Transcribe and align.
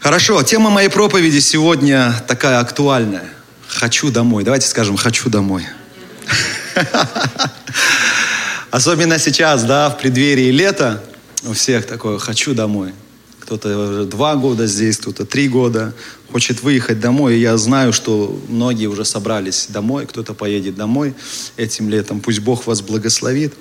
Хорошо, 0.00 0.40
тема 0.44 0.70
моей 0.70 0.88
проповеди 0.88 1.40
сегодня 1.40 2.14
такая 2.28 2.60
актуальная. 2.60 3.28
Хочу 3.66 4.12
домой. 4.12 4.44
Давайте 4.44 4.68
скажем, 4.68 4.96
хочу 4.96 5.28
домой. 5.28 5.66
Особенно 8.70 9.18
сейчас, 9.18 9.64
да, 9.64 9.90
в 9.90 9.98
преддверии 9.98 10.52
лета 10.52 11.02
у 11.44 11.52
всех 11.52 11.84
такое 11.86 12.18
«хочу 12.18 12.54
домой». 12.54 12.94
Кто-то 13.40 13.76
уже 13.76 14.04
два 14.04 14.36
года 14.36 14.66
здесь, 14.66 14.98
кто-то 14.98 15.24
три 15.24 15.48
года 15.48 15.92
хочет 16.30 16.62
выехать 16.62 17.00
домой. 17.00 17.34
И 17.34 17.40
я 17.40 17.56
знаю, 17.56 17.92
что 17.92 18.40
многие 18.48 18.86
уже 18.86 19.04
собрались 19.04 19.66
домой, 19.68 20.06
кто-то 20.06 20.32
поедет 20.32 20.76
домой 20.76 21.14
этим 21.56 21.88
летом. 21.88 22.20
Пусть 22.20 22.38
Бог 22.40 22.66
вас 22.66 22.82
благословит. 22.82 23.54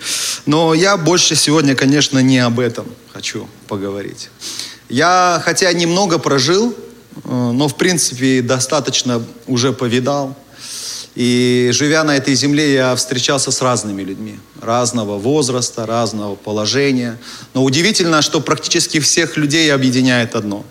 Но 0.46 0.76
я 0.76 0.98
больше 0.98 1.36
сегодня, 1.36 1.74
конечно, 1.74 2.20
не 2.20 2.38
об 2.38 2.60
этом 2.60 2.86
хочу 3.12 3.48
поговорить. 3.68 4.30
Я, 4.90 5.42
хотя 5.44 5.72
немного 5.74 6.18
прожил, 6.18 6.72
э, 6.72 7.30
но, 7.30 7.68
в 7.68 7.76
принципе, 7.76 8.42
достаточно 8.42 9.24
уже 9.46 9.74
повидал. 9.74 10.36
И 11.16 11.72
живя 11.74 12.04
на 12.04 12.16
этой 12.16 12.36
земле, 12.36 12.74
я 12.74 12.96
встречался 12.96 13.52
с 13.52 13.62
разными 13.62 14.04
людьми, 14.04 14.40
разного 14.62 15.18
возраста, 15.18 15.86
разного 15.86 16.36
положения. 16.36 17.18
Но 17.54 17.64
удивительно, 17.64 18.22
что 18.22 18.40
практически 18.40 19.00
всех 19.00 19.36
людей 19.36 19.74
объединяет 19.74 20.36
одно. 20.36 20.64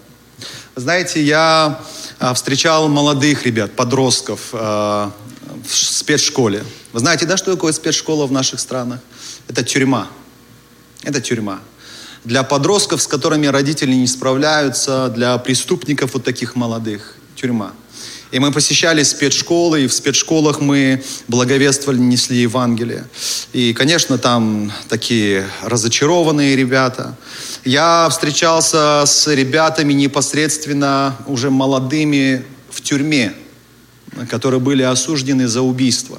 Знаете, 0.76 1.22
я 1.22 1.80
а, 2.20 2.32
встречал 2.32 2.88
молодых 2.88 3.44
ребят, 3.44 3.72
подростков 3.74 4.50
э, 4.52 4.56
в 4.56 5.74
спецшколе. 5.74 6.64
Вы 6.92 7.00
знаете, 7.00 7.26
да, 7.26 7.36
что 7.36 7.52
такое 7.52 7.72
спецшкола 7.72 8.26
в 8.26 8.32
наших 8.32 8.60
странах? 8.60 9.00
Это 9.48 9.64
тюрьма. 9.64 10.08
Это 11.02 11.20
тюрьма 11.20 11.60
для 12.26 12.42
подростков, 12.42 13.00
с 13.00 13.06
которыми 13.06 13.46
родители 13.46 13.94
не 13.94 14.08
справляются, 14.08 15.08
для 15.08 15.38
преступников 15.38 16.14
вот 16.14 16.24
таких 16.24 16.56
молодых, 16.56 17.14
тюрьма. 17.36 17.72
И 18.32 18.40
мы 18.40 18.50
посещали 18.50 19.04
спецшколы, 19.04 19.84
и 19.84 19.86
в 19.86 19.92
спецшколах 19.92 20.60
мы 20.60 21.04
благовествовали, 21.28 22.00
несли 22.00 22.38
Евангелие. 22.38 23.04
И, 23.52 23.72
конечно, 23.72 24.18
там 24.18 24.72
такие 24.88 25.46
разочарованные 25.62 26.56
ребята. 26.56 27.16
Я 27.64 28.08
встречался 28.10 29.04
с 29.06 29.32
ребятами 29.32 29.92
непосредственно 29.92 31.16
уже 31.28 31.50
молодыми 31.50 32.44
в 32.68 32.80
тюрьме, 32.80 33.34
которые 34.28 34.58
были 34.58 34.82
осуждены 34.82 35.46
за 35.46 35.62
убийство. 35.62 36.18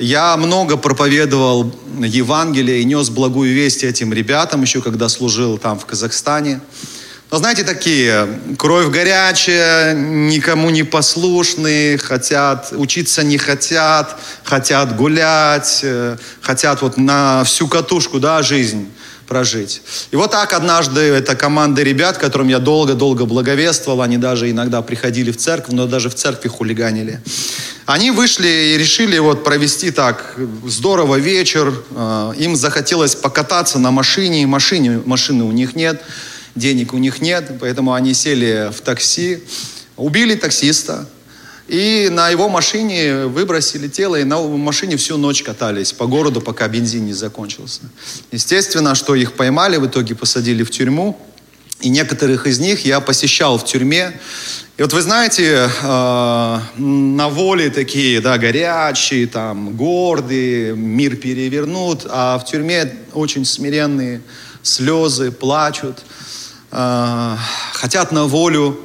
Я 0.00 0.38
много 0.38 0.78
проповедовал 0.78 1.74
Евангелие 1.98 2.80
и 2.80 2.84
нес 2.84 3.10
благую 3.10 3.52
весть 3.52 3.84
этим 3.84 4.14
ребятам, 4.14 4.62
еще 4.62 4.80
когда 4.80 5.10
служил 5.10 5.58
там 5.58 5.78
в 5.78 5.84
Казахстане. 5.84 6.62
Но 7.30 7.36
знаете, 7.36 7.64
такие, 7.64 8.40
кровь 8.56 8.88
горячая, 8.88 9.94
никому 9.94 10.70
не 10.70 10.84
послушные, 10.84 11.98
хотят, 11.98 12.72
учиться 12.72 13.22
не 13.22 13.36
хотят, 13.36 14.18
хотят 14.42 14.96
гулять, 14.96 15.80
э, 15.82 16.16
хотят 16.40 16.80
вот 16.80 16.96
на 16.96 17.44
всю 17.44 17.68
катушку, 17.68 18.20
да, 18.20 18.42
жизнь 18.42 18.88
прожить. 19.30 19.80
И 20.10 20.16
вот 20.16 20.32
так 20.32 20.52
однажды 20.52 21.00
эта 21.00 21.36
команда 21.36 21.84
ребят, 21.84 22.18
которым 22.18 22.48
я 22.48 22.58
долго-долго 22.58 23.26
благовествовал, 23.26 24.02
они 24.02 24.16
даже 24.16 24.50
иногда 24.50 24.82
приходили 24.82 25.30
в 25.30 25.36
церковь, 25.36 25.72
но 25.72 25.86
даже 25.86 26.10
в 26.10 26.16
церкви 26.16 26.48
хулиганили. 26.48 27.20
Они 27.86 28.10
вышли 28.10 28.48
и 28.48 28.76
решили 28.76 29.18
вот 29.18 29.44
провести 29.44 29.92
так 29.92 30.34
здорово 30.66 31.14
вечер. 31.14 31.72
А, 31.94 32.32
им 32.32 32.56
захотелось 32.56 33.14
покататься 33.14 33.78
на 33.78 33.92
машине. 33.92 34.48
Машине, 34.48 35.00
машины 35.06 35.44
у 35.44 35.52
них 35.52 35.76
нет, 35.76 36.02
денег 36.56 36.92
у 36.92 36.98
них 36.98 37.20
нет, 37.20 37.52
поэтому 37.60 37.92
они 37.92 38.14
сели 38.14 38.72
в 38.76 38.80
такси, 38.80 39.44
убили 39.96 40.34
таксиста, 40.34 41.06
и 41.70 42.08
на 42.10 42.30
его 42.30 42.48
машине 42.48 43.26
выбросили 43.26 43.86
тело, 43.86 44.16
и 44.16 44.24
на 44.24 44.40
машине 44.40 44.96
всю 44.96 45.16
ночь 45.16 45.44
катались 45.44 45.92
по 45.92 46.06
городу, 46.06 46.40
пока 46.40 46.66
бензин 46.66 47.06
не 47.06 47.12
закончился. 47.12 47.82
Естественно, 48.32 48.96
что 48.96 49.14
их 49.14 49.34
поймали, 49.34 49.76
в 49.76 49.86
итоге 49.86 50.16
посадили 50.16 50.64
в 50.64 50.70
тюрьму. 50.72 51.16
И 51.80 51.88
некоторых 51.88 52.48
из 52.48 52.58
них 52.58 52.84
я 52.84 52.98
посещал 52.98 53.56
в 53.56 53.64
тюрьме. 53.64 54.20
И 54.78 54.82
вот 54.82 54.92
вы 54.92 55.00
знаете, 55.00 55.70
э, 55.80 56.58
на 56.76 57.28
воле 57.28 57.70
такие, 57.70 58.20
да, 58.20 58.36
горячие, 58.36 59.28
там, 59.28 59.76
гордые, 59.76 60.74
мир 60.74 61.14
перевернут, 61.14 62.04
а 62.10 62.38
в 62.38 62.46
тюрьме 62.46 62.92
очень 63.12 63.44
смиренные, 63.44 64.22
слезы, 64.64 65.30
плачут, 65.30 65.98
э, 66.72 67.36
хотят 67.74 68.10
на 68.10 68.24
волю. 68.24 68.80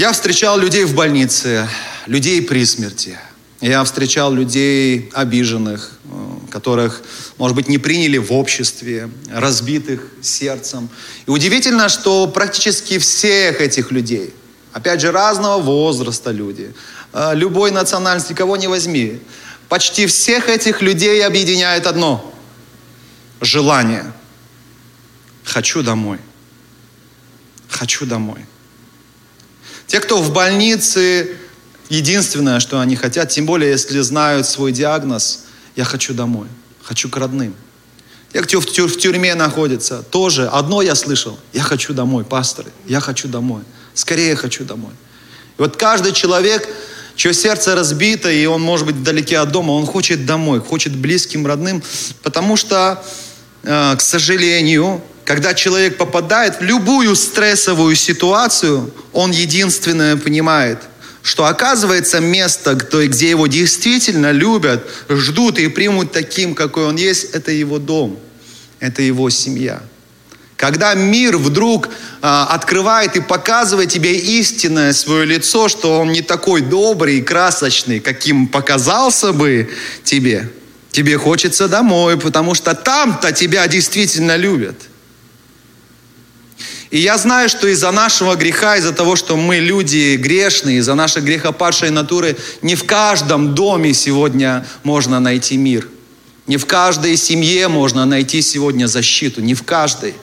Я 0.00 0.12
встречал 0.14 0.58
людей 0.58 0.84
в 0.84 0.94
больнице, 0.94 1.68
людей 2.06 2.40
при 2.40 2.64
смерти. 2.64 3.18
Я 3.60 3.84
встречал 3.84 4.32
людей 4.32 5.10
обиженных, 5.12 5.98
э, 6.04 6.08
которых, 6.50 7.02
может 7.36 7.54
быть, 7.54 7.68
не 7.68 7.76
приняли 7.76 8.16
в 8.16 8.32
обществе, 8.32 9.10
разбитых 9.30 10.00
сердцем. 10.22 10.88
И 11.26 11.30
удивительно, 11.30 11.90
что 11.90 12.26
практически 12.28 12.96
всех 12.96 13.60
этих 13.60 13.90
людей, 13.90 14.32
опять 14.72 15.02
же, 15.02 15.12
разного 15.12 15.60
возраста 15.60 16.30
люди, 16.30 16.72
э, 17.12 17.34
любой 17.34 17.70
национальности, 17.70 18.32
кого 18.32 18.56
не 18.56 18.68
возьми, 18.68 19.20
почти 19.68 20.06
всех 20.06 20.48
этих 20.48 20.80
людей 20.80 21.22
объединяет 21.26 21.86
одно– 21.86 22.34
желание. 23.42 24.10
Хочу 25.44 25.82
домой. 25.82 26.20
Хочу 27.68 28.06
домой. 28.06 28.46
Те, 29.90 29.98
кто 29.98 30.22
в 30.22 30.32
больнице, 30.32 31.36
единственное, 31.88 32.60
что 32.60 32.78
они 32.78 32.94
хотят, 32.94 33.30
тем 33.30 33.44
более, 33.44 33.72
если 33.72 33.98
знают 33.98 34.46
свой 34.46 34.70
диагноз, 34.70 35.46
я 35.74 35.82
хочу 35.82 36.14
домой, 36.14 36.46
хочу 36.80 37.08
к 37.08 37.16
родным. 37.16 37.56
Те, 38.32 38.40
кто 38.42 38.60
в, 38.60 38.66
тюр, 38.66 38.88
в 38.88 38.96
тюрьме 38.96 39.34
находится, 39.34 40.04
тоже 40.04 40.46
одно 40.46 40.80
я 40.80 40.94
слышал, 40.94 41.36
я 41.52 41.62
хочу 41.62 41.92
домой, 41.92 42.22
пасторы, 42.22 42.70
я 42.86 43.00
хочу 43.00 43.26
домой, 43.26 43.62
скорее 43.94 44.36
хочу 44.36 44.62
домой. 44.62 44.92
И 45.58 45.60
вот 45.60 45.76
каждый 45.76 46.12
человек, 46.12 46.68
чье 47.16 47.34
сердце 47.34 47.74
разбито, 47.74 48.30
и 48.30 48.46
он 48.46 48.62
может 48.62 48.86
быть 48.86 48.94
вдалеке 48.94 49.38
от 49.38 49.50
дома, 49.50 49.72
он 49.72 49.86
хочет 49.86 50.24
домой, 50.24 50.60
хочет 50.60 50.94
близким, 50.94 51.48
родным, 51.48 51.82
потому 52.22 52.54
что, 52.54 53.04
э, 53.64 53.96
к 53.96 54.00
сожалению, 54.00 55.02
когда 55.30 55.54
человек 55.54 55.96
попадает 55.96 56.58
в 56.58 56.62
любую 56.62 57.14
стрессовую 57.14 57.94
ситуацию, 57.94 58.92
он 59.12 59.30
единственное 59.30 60.16
понимает, 60.16 60.80
что 61.22 61.44
оказывается 61.44 62.18
место, 62.18 62.74
где 62.74 63.30
его 63.30 63.46
действительно 63.46 64.32
любят, 64.32 64.84
ждут 65.08 65.60
и 65.60 65.68
примут 65.68 66.10
таким, 66.10 66.56
какой 66.56 66.86
он 66.86 66.96
есть, 66.96 67.26
это 67.32 67.52
его 67.52 67.78
дом, 67.78 68.18
это 68.80 69.02
его 69.02 69.30
семья. 69.30 69.80
Когда 70.56 70.94
мир 70.94 71.36
вдруг 71.36 71.90
а, 72.22 72.46
открывает 72.46 73.14
и 73.14 73.20
показывает 73.20 73.88
тебе 73.88 74.16
истинное 74.16 74.92
свое 74.92 75.26
лицо, 75.26 75.68
что 75.68 76.00
он 76.00 76.10
не 76.10 76.22
такой 76.22 76.60
добрый 76.60 77.18
и 77.18 77.22
красочный, 77.22 78.00
каким 78.00 78.48
показался 78.48 79.32
бы 79.32 79.70
тебе, 80.02 80.50
тебе 80.90 81.18
хочется 81.18 81.68
домой, 81.68 82.18
потому 82.18 82.56
что 82.56 82.74
там-то 82.74 83.30
тебя 83.30 83.68
действительно 83.68 84.34
любят. 84.34 84.89
И 86.90 86.98
я 86.98 87.16
знаю, 87.18 87.48
что 87.48 87.68
из-за 87.68 87.92
нашего 87.92 88.34
греха, 88.34 88.76
из-за 88.76 88.92
того, 88.92 89.14
что 89.14 89.36
мы 89.36 89.56
люди 89.56 90.16
грешные, 90.16 90.78
из-за 90.78 90.94
нашей 90.94 91.22
грехопадшей 91.22 91.90
натуры, 91.90 92.36
не 92.62 92.74
в 92.74 92.84
каждом 92.84 93.54
доме 93.54 93.94
сегодня 93.94 94.66
можно 94.82 95.20
найти 95.20 95.56
мир. 95.56 95.88
Не 96.48 96.56
в 96.56 96.66
каждой 96.66 97.16
семье 97.16 97.68
можно 97.68 98.06
найти 98.06 98.42
сегодня 98.42 98.86
защиту, 98.86 99.40
не 99.40 99.54
в 99.54 99.62
каждой. 99.62 100.14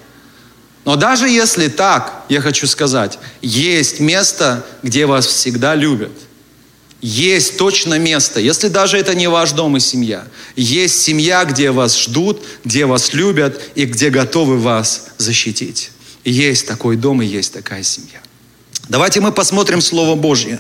Но 0.84 0.98
даже 0.98 1.30
если 1.30 1.70
так, 1.70 2.26
я 2.28 2.42
хочу 2.42 2.68
сказать, 2.68 3.18
есть 3.42 4.02
место, 4.02 4.66
где 4.84 5.06
вас 5.06 5.26
всегда 5.26 5.74
любят. 5.74 6.12
Есть 7.00 7.58
точно 7.58 7.98
место, 7.98 8.42
если 8.42 8.68
даже 8.68 8.98
это 8.98 9.16
не 9.16 9.28
ваш 9.28 9.52
дом 9.52 9.78
и 9.78 9.80
семья. 9.80 10.26
Есть 10.58 11.02
семья, 11.02 11.46
где 11.46 11.72
вас 11.72 11.98
ждут, 11.98 12.44
где 12.66 12.86
вас 12.86 13.14
любят 13.14 13.62
и 13.76 13.86
где 13.86 14.10
готовы 14.10 14.58
вас 14.58 15.10
защитить. 15.18 15.92
Есть 16.30 16.68
такой 16.68 16.98
дом 16.98 17.22
и 17.22 17.26
есть 17.26 17.54
такая 17.54 17.84
семья. 17.84 18.22
Давайте 18.90 19.20
мы 19.20 19.34
посмотрим 19.34 19.82
Слово 19.82 20.16
Божье. 20.16 20.60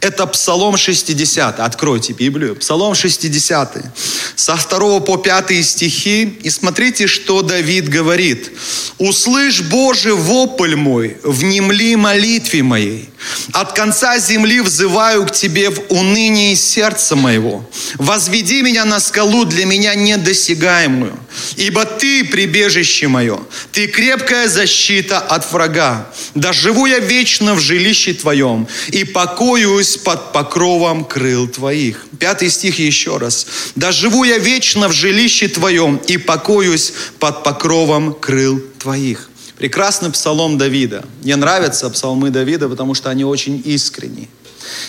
Это 0.00 0.26
Псалом 0.26 0.76
60. 0.76 1.60
Откройте 1.60 2.12
Библию. 2.12 2.56
Псалом 2.56 2.94
60. 2.94 3.84
Со 4.36 4.56
2 4.56 5.00
по 5.00 5.16
5 5.16 5.64
стихи. 5.64 6.24
И 6.42 6.50
смотрите, 6.50 7.06
что 7.06 7.40
Давид 7.40 7.88
говорит. 7.88 8.50
«Услышь, 8.98 9.62
Боже, 9.62 10.14
вопль 10.14 10.76
мой, 10.76 11.16
внемли 11.22 11.96
молитве 11.96 12.62
моей. 12.62 13.08
От 13.52 13.72
конца 13.72 14.18
земли 14.18 14.60
взываю 14.60 15.26
к 15.26 15.32
Тебе 15.32 15.70
в 15.70 15.80
унынии 15.88 16.54
сердца 16.54 17.16
моего. 17.16 17.68
Возведи 17.94 18.62
меня 18.62 18.84
на 18.84 19.00
скалу 19.00 19.44
для 19.44 19.64
меня 19.64 19.94
недосягаемую. 19.94 21.18
Ибо 21.56 21.84
Ты 21.84 22.24
прибежище 22.24 23.08
мое, 23.08 23.38
Ты 23.72 23.86
крепкая 23.86 24.48
защита 24.48 25.18
от 25.18 25.50
врага. 25.50 26.06
Да 26.34 26.52
живу 26.52 26.86
я 26.86 26.98
вечно 26.98 27.53
в 27.54 27.60
жилище 27.60 28.14
Твоем 28.14 28.66
и 28.88 29.04
покоюсь 29.04 29.96
под 29.96 30.32
покровом 30.32 31.04
крыл 31.04 31.48
Твоих. 31.48 32.06
Пятый 32.18 32.50
стих 32.50 32.78
еще 32.78 33.16
раз. 33.16 33.46
Да 33.74 33.92
живу 33.92 34.24
я 34.24 34.38
вечно 34.38 34.88
в 34.88 34.92
жилище 34.92 35.48
Твоем 35.48 35.96
и 35.96 36.16
покоюсь 36.16 36.92
под 37.18 37.42
покровом 37.42 38.14
крыл 38.14 38.60
Твоих. 38.78 39.30
Прекрасный 39.58 40.10
псалом 40.10 40.58
Давида. 40.58 41.04
Мне 41.22 41.36
нравятся 41.36 41.88
псалмы 41.90 42.30
Давида, 42.30 42.68
потому 42.68 42.94
что 42.94 43.10
они 43.10 43.24
очень 43.24 43.62
искренние. 43.64 44.28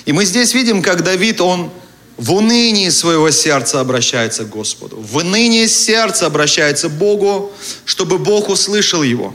И 0.05 0.11
мы 0.11 0.25
здесь 0.25 0.53
видим, 0.53 0.81
как 0.81 1.03
Давид, 1.03 1.41
он 1.41 1.69
в 2.17 2.33
унынии 2.33 2.89
своего 2.89 3.29
сердца 3.31 3.81
обращается 3.81 4.45
к 4.45 4.49
Господу. 4.49 4.97
В 4.97 5.17
унынии 5.17 5.67
сердца 5.67 6.25
обращается 6.25 6.89
к 6.89 6.93
Богу, 6.93 7.51
чтобы 7.83 8.17
Бог 8.17 8.49
услышал 8.49 9.03
его. 9.03 9.33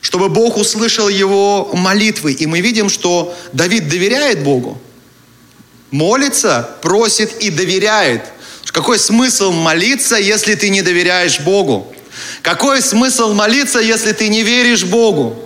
Чтобы 0.00 0.28
Бог 0.28 0.56
услышал 0.56 1.08
его 1.08 1.70
молитвы. 1.74 2.32
И 2.32 2.46
мы 2.46 2.60
видим, 2.60 2.88
что 2.88 3.34
Давид 3.52 3.88
доверяет 3.88 4.42
Богу. 4.42 4.80
Молится, 5.90 6.70
просит 6.82 7.38
и 7.40 7.50
доверяет. 7.50 8.22
Какой 8.72 8.98
смысл 8.98 9.52
молиться, 9.52 10.16
если 10.16 10.54
ты 10.54 10.70
не 10.70 10.82
доверяешь 10.82 11.40
Богу? 11.40 11.92
Какой 12.42 12.80
смысл 12.80 13.32
молиться, 13.34 13.80
если 13.80 14.12
ты 14.12 14.28
не 14.28 14.42
веришь 14.42 14.84
Богу? 14.84 15.36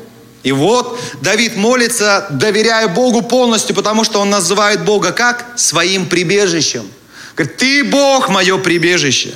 И 0.42 0.52
вот 0.52 1.00
Давид 1.22 1.56
молится, 1.56 2.26
доверяя 2.30 2.86
Богу 2.88 3.22
полностью, 3.22 3.74
потому 3.74 4.04
что 4.04 4.20
он 4.20 4.28
называет 4.28 4.84
Бога 4.84 5.12
как? 5.12 5.46
Своим 5.56 6.06
прибежищем. 6.06 6.86
Говорит, 7.34 7.56
ты 7.56 7.82
Бог 7.82 8.28
мое 8.28 8.58
прибежище. 8.58 9.32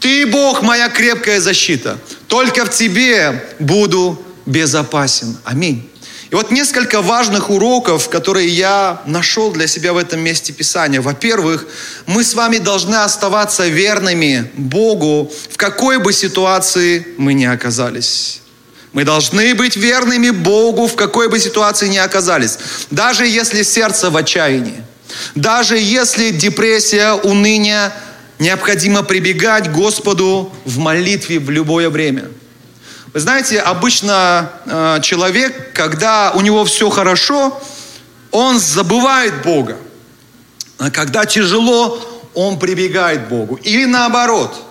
Ты 0.00 0.26
Бог 0.26 0.62
моя 0.62 0.88
крепкая 0.88 1.40
защита. 1.40 1.98
Только 2.28 2.64
в 2.64 2.70
тебе 2.70 3.44
буду 3.58 4.20
безопасен. 4.48 5.36
Аминь. 5.44 5.88
И 6.30 6.34
вот 6.34 6.50
несколько 6.50 7.00
важных 7.00 7.48
уроков, 7.48 8.08
которые 8.08 8.48
я 8.48 9.00
нашел 9.06 9.50
для 9.50 9.66
себя 9.66 9.92
в 9.92 9.96
этом 9.96 10.20
месте 10.20 10.52
Писания. 10.52 11.00
Во-первых, 11.00 11.66
мы 12.06 12.22
с 12.22 12.34
вами 12.34 12.58
должны 12.58 12.96
оставаться 12.96 13.66
верными 13.66 14.50
Богу, 14.54 15.32
в 15.50 15.56
какой 15.56 15.98
бы 15.98 16.12
ситуации 16.12 17.06
мы 17.16 17.32
ни 17.32 17.46
оказались. 17.46 18.42
Мы 18.92 19.04
должны 19.04 19.54
быть 19.54 19.76
верными 19.76 20.30
Богу, 20.30 20.86
в 20.86 20.96
какой 20.96 21.28
бы 21.28 21.38
ситуации 21.38 21.88
ни 21.88 21.98
оказались. 21.98 22.58
Даже 22.90 23.26
если 23.26 23.62
сердце 23.62 24.10
в 24.10 24.16
отчаянии. 24.16 24.82
Даже 25.34 25.78
если 25.78 26.30
депрессия, 26.30 27.12
уныние, 27.12 27.90
необходимо 28.38 29.02
прибегать 29.02 29.68
к 29.68 29.72
Господу 29.72 30.52
в 30.66 30.78
молитве 30.78 31.38
в 31.38 31.48
любое 31.48 31.88
время– 31.88 32.24
знаете, 33.20 33.60
обычно 33.60 34.50
э, 34.66 34.98
человек, 35.02 35.72
когда 35.72 36.32
у 36.34 36.40
него 36.40 36.64
все 36.64 36.90
хорошо, 36.90 37.60
он 38.30 38.58
забывает 38.58 39.42
Бога. 39.42 39.76
А 40.78 40.90
когда 40.90 41.24
тяжело, 41.24 42.00
он 42.34 42.58
прибегает 42.58 43.26
к 43.26 43.28
Богу. 43.28 43.56
Или 43.62 43.84
наоборот– 43.84 44.64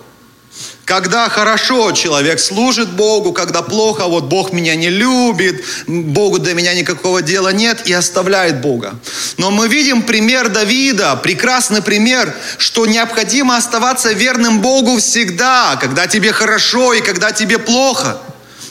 когда 0.88 1.28
хорошо, 1.28 1.92
человек 1.92 2.40
служит 2.40 2.90
Богу, 2.92 3.34
когда 3.34 3.62
плохо, 3.62 4.06
вот 4.06 4.24
Бог 4.24 4.54
меня 4.54 4.74
не 4.74 4.90
любит, 4.90 5.62
Богу 5.86 6.40
до 6.40 6.54
меня 6.54 6.74
никакого 6.74 7.22
дела 7.22 7.50
нет 7.50 7.86
и 7.88 7.92
оставляет 7.92 8.62
Бога. 8.62 8.96
Но 9.36 9.52
мы 9.52 9.68
видим 9.68 10.04
пример 10.04 10.48
Давида, 10.48 11.18
прекрасный 11.18 11.82
пример, 11.82 12.34
что 12.58 12.86
необходимо 12.86 13.58
оставаться 13.58 14.14
верным 14.14 14.62
Богу 14.62 14.98
всегда, 15.00 15.76
когда 15.76 16.08
тебе 16.08 16.32
хорошо 16.32 16.94
и 16.94 17.02
когда 17.02 17.34
тебе 17.34 17.60
плохо. 17.60 18.22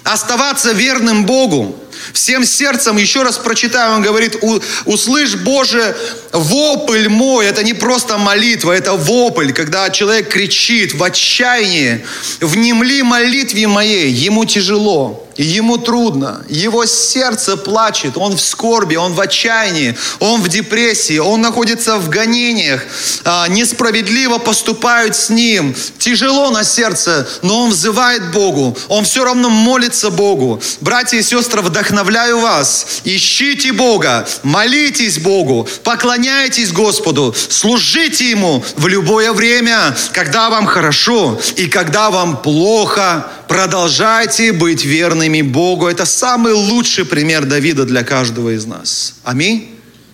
Оставаться 0.07 0.71
верным 0.71 1.27
Богу. 1.27 1.75
Всем 2.13 2.45
сердцем, 2.45 2.97
еще 2.97 3.25
раз 3.25 3.39
прочитаю, 3.39 3.97
он 3.97 4.03
говорит, 4.03 4.37
услышь, 4.85 5.35
Боже, 5.35 5.97
вопль 6.33 7.09
мой. 7.09 7.47
Это 7.47 7.65
не 7.65 7.75
просто 7.75 8.17
молитва, 8.17 8.71
это 8.71 8.93
вопль, 8.93 9.53
когда 9.53 9.91
человек 9.91 10.29
кричит 10.29 10.95
в 10.95 11.03
отчаянии. 11.03 12.07
Внемли 12.41 13.03
молитве 13.03 13.67
моей, 13.67 14.13
ему 14.13 14.45
тяжело. 14.45 15.26
Ему 15.37 15.77
трудно, 15.77 16.45
его 16.49 16.87
сердце 16.87 17.57
плачет, 17.57 18.17
он 18.17 18.37
в 18.37 18.41
скорби, 18.41 18.97
он 18.97 19.13
в 19.13 19.21
отчаянии, 19.21 19.97
он 20.19 20.41
в 20.41 20.49
депрессии, 20.49 21.19
он 21.19 21.43
находится 21.43 21.99
в 21.99 22.09
гонениях, 22.09 22.83
а, 23.25 23.47
несправедливо 23.49 24.39
поступают 24.39 25.15
с 25.15 25.29
ним, 25.29 25.75
тяжело 25.99 26.51
на 26.51 26.65
сердце, 26.65 27.29
но 27.43 27.65
он 27.65 27.71
взывает 27.71 28.33
Богу, 28.33 28.77
он 28.89 29.05
все 29.05 29.25
равно 29.25 29.51
молится 29.51 30.11
Богу. 30.11 30.61
Братья 30.81 31.19
и 31.19 31.23
сестры, 31.23 31.61
вдохновляю 31.61 32.41
вас, 32.41 33.01
ищите 33.05 33.73
Бога, 33.73 34.27
молитесь 34.43 35.19
Богу, 35.19 35.69
поклоняйтесь 35.85 36.73
Господу, 36.73 37.35
служите 37.49 38.31
Ему 38.31 38.65
в 38.77 38.87
любое 38.87 39.33
время, 39.33 39.95
когда 40.13 40.49
вам 40.49 40.67
хорошо 40.67 41.39
и 41.57 41.67
когда 41.67 42.11
вам 42.11 42.39
плохо, 42.39 43.27
продолжайте 43.49 44.53
быть 44.53 44.85
верными 45.27 45.43
Богу. 45.43 45.87
Это 45.87 46.07
самый 46.07 46.53
лучший 46.53 47.05
пример 47.05 47.45
Давида 47.45 47.85
для 47.85 48.03
каждого 48.03 48.55
из 48.55 48.67
нас. 48.67 49.15
Аминь. 49.25 49.69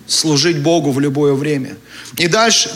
Служить 0.07 0.57
Богу 0.57 0.91
в 0.91 0.99
любое 0.99 1.33
время. 1.33 1.77
И 2.17 2.27
дальше, 2.27 2.69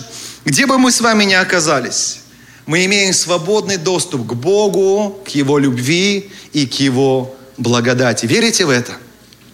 где 0.45 0.65
бы 0.65 0.77
мы 0.77 0.91
с 0.91 1.01
вами 1.01 1.25
ни 1.25 1.33
оказались, 1.33 2.19
мы 2.65 2.85
имеем 2.85 3.13
свободный 3.13 3.77
доступ 3.77 4.27
к 4.27 4.33
Богу, 4.33 5.21
к 5.25 5.35
Его 5.35 5.59
любви 5.59 6.29
и 6.53 6.65
к 6.65 6.79
Его 6.79 7.35
благодати. 7.57 8.25
Верите 8.27 8.65
в 8.65 8.69
это? 8.69 8.93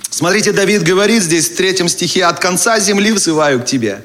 Смотрите, 0.10 0.52
Давид 0.52 0.84
говорит 0.84 1.24
здесь 1.24 1.50
в 1.50 1.56
третьем 1.56 1.90
стихе, 1.90 2.26
«От 2.26 2.40
конца 2.40 2.80
земли 2.80 3.12
взываю 3.12 3.60
к 3.60 3.66
тебе». 3.66 4.04